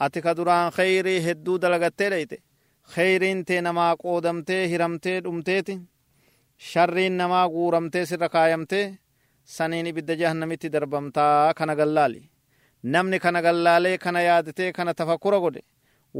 أتي 0.00 0.20
كدران 0.20 0.70
خيري 0.70 1.30
هدو 1.30 1.56
دلغتي 1.56 2.08
ليته 2.10 2.46
kheyriin 2.94 3.44
tee 3.44 3.60
namaa 3.66 3.96
qoodamtee 4.02 4.68
hiramtee 4.70 5.20
dhumteeti 5.24 5.74
sharriin 6.70 7.16
namaa 7.20 7.48
guuramtee 7.54 8.04
sirra 8.10 8.28
kaayamtee 8.34 8.84
saniin 9.54 9.86
ibidda 9.90 10.14
jahannamitti 10.20 10.72
darbamtaa 10.74 11.54
kana 11.58 11.74
gallaali 11.80 12.20
namni 12.82 13.18
kana 13.24 13.42
gallaalee 13.46 13.98
kana 14.04 14.20
yaadetee 14.28 14.72
kana 14.76 14.94
tafakkura 14.94 15.40
godhe 15.44 15.62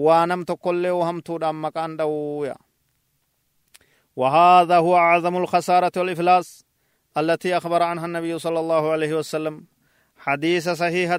waa 0.05 0.27
nam 0.31 0.41
tokkollee 0.49 0.93
o 0.99 1.01
hamtuudhaan 1.09 1.59
maqaan 1.65 1.93
dha'uuya 1.99 2.57
وهذا 4.17 4.77
هو 4.79 4.97
أعظم 4.97 5.37
الخسارة 5.37 5.93
والإفلاس 5.97 6.65
التي 7.21 7.57
أخبر 7.57 7.83
عنها 7.83 8.07
النبي 8.07 8.39
صلى 8.39 8.61
الله 8.61 8.85
عليه 8.93 9.13
وسلم. 9.15 9.67
حديث 10.17 10.69
صحيح 10.69 11.19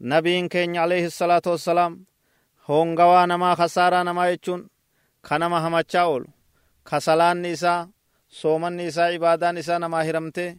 نبي 0.00 0.48
كين 0.48 0.76
عليه 0.76 1.06
الصلاة 1.06 1.42
والسلام. 1.46 1.92
هون 2.66 2.98
غوا 2.98 3.26
نما 3.26 3.54
خسارة 3.54 4.02
نما 4.02 4.24
يچون 4.32 4.60
خنما 5.28 5.58
هما 5.68 5.82
چاول 5.92 6.24
خسلان 6.90 7.36
نيسا 7.42 7.88
سومن 8.40 8.72
نيسا 8.76 9.02
عبادة 9.12 9.50
نيسا 9.52 9.78
نما 9.78 10.00
هرمته. 10.08 10.56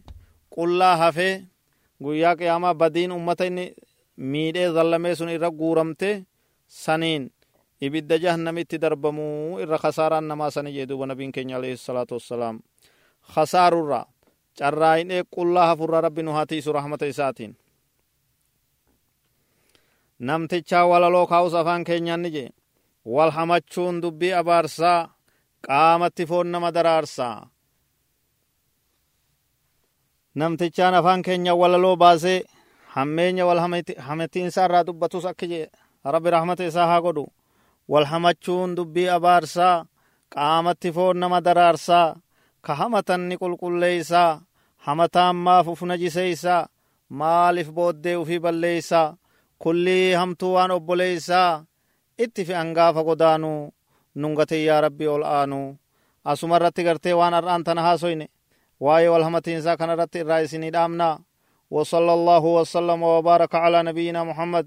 قل 0.50 0.78
لا 0.78 0.96
حفه 0.96 1.44
گویا 2.02 2.34
قياما 2.34 2.72
بدين 2.72 3.12
أمتين 3.12 3.74
ميده 4.18 4.70
ظلمه 4.72 5.14
سنرق 5.14 5.54
غورمته 5.60 6.24
saniin. 6.70 7.30
Ibidda 7.80 8.16
jahannamitti 8.22 8.78
darbamuu 8.80 9.58
irra 9.64 9.78
kasaaraan 9.78 10.26
namaa 10.28 10.50
sani 10.54 10.70
jee 10.72 10.86
duuba 10.88 11.06
nabiin 11.06 11.32
keenya 11.32 11.56
alayhi 11.56 11.76
salaatu 11.76 12.14
wassalaam. 12.18 12.56
Kasaarurra 13.34 14.00
carraa'inee 14.58 15.22
qullaa 15.34 15.66
hafurra 15.70 16.00
rabbi 16.06 16.22
nu 16.22 16.32
hatiisu 16.32 16.72
rahmata 16.72 17.06
isaatiin. 17.06 17.56
Namtichaa 20.28 20.84
walaloo 20.86 21.26
kaa'us 21.26 21.54
afaan 21.54 21.84
keenyaan 21.84 22.22
ni 22.22 22.30
jee. 22.30 22.48
Wal 23.14 23.30
hamachuun 23.30 24.02
dubbii 24.02 24.32
abaarsaa 24.40 25.08
qaamatti 25.66 26.26
foon 26.26 26.52
nama 26.52 26.68
daraarsaa. 26.74 27.48
Namtichaan 30.34 30.94
afaan 30.94 31.22
keenya 31.22 31.54
walaloo 31.54 31.96
baasee 31.96 32.44
hammeenya 32.94 33.46
wal 33.48 33.60
hamatiinsa 34.08 34.64
irraa 34.64 34.84
dubbatus 34.86 35.24
akki 35.30 35.46
jee 35.52 35.66
rabbi 36.04 36.30
rahmata 36.30 36.64
isaa 36.66 36.86
haa 36.86 37.00
godhu 37.00 37.24
wal 37.88 38.04
hamachuun 38.12 38.74
dubbii 38.76 39.08
abaarsaa 39.16 39.84
qaamatti 40.34 40.92
foon 40.96 41.16
nama 41.20 41.40
daraarsaa 41.46 42.16
ka 42.66 42.72
hamatan 42.80 43.20
ni 43.28 43.36
qulqulleeysaa 43.42 44.40
hamataan 44.86 45.36
maaf 45.46 45.66
uf 45.72 45.82
najiseeysaa 45.82 46.68
maaliif 47.18 47.68
booddee 47.76 48.16
ufii 48.16 48.38
balleeysaa 48.44 49.16
kullii 49.62 50.12
hamtuu 50.20 50.52
waan 50.54 50.70
obboleeysaa 50.70 51.64
itti 52.24 52.44
fe'an 52.48 52.72
gaafa 52.76 53.02
godaanuu 53.08 53.72
nungate 54.20 54.64
yaa 54.64 54.80
rabbii 54.80 55.06
ol 55.14 55.22
aanu 55.24 55.60
asuma 56.24 56.56
irratti 56.56 56.82
gartee 56.84 57.14
waan 57.20 57.34
har'aan 57.34 57.64
tana 57.66 57.82
haasoyne 57.86 58.26
waa'ee 58.84 59.08
wal 59.12 59.22
hamatiinsaa 59.28 59.76
kana 59.76 59.92
irratti 59.92 60.18
irraa 60.22 60.40
isinii 60.46 60.72
dhaamnaa 60.76 61.14
وصلى 61.76 62.12
الله 62.18 62.44
وسلم 62.58 63.00
وبارك 63.02 63.52
على 63.64 63.78
نبينا 63.88 64.20
محمد 64.30 64.66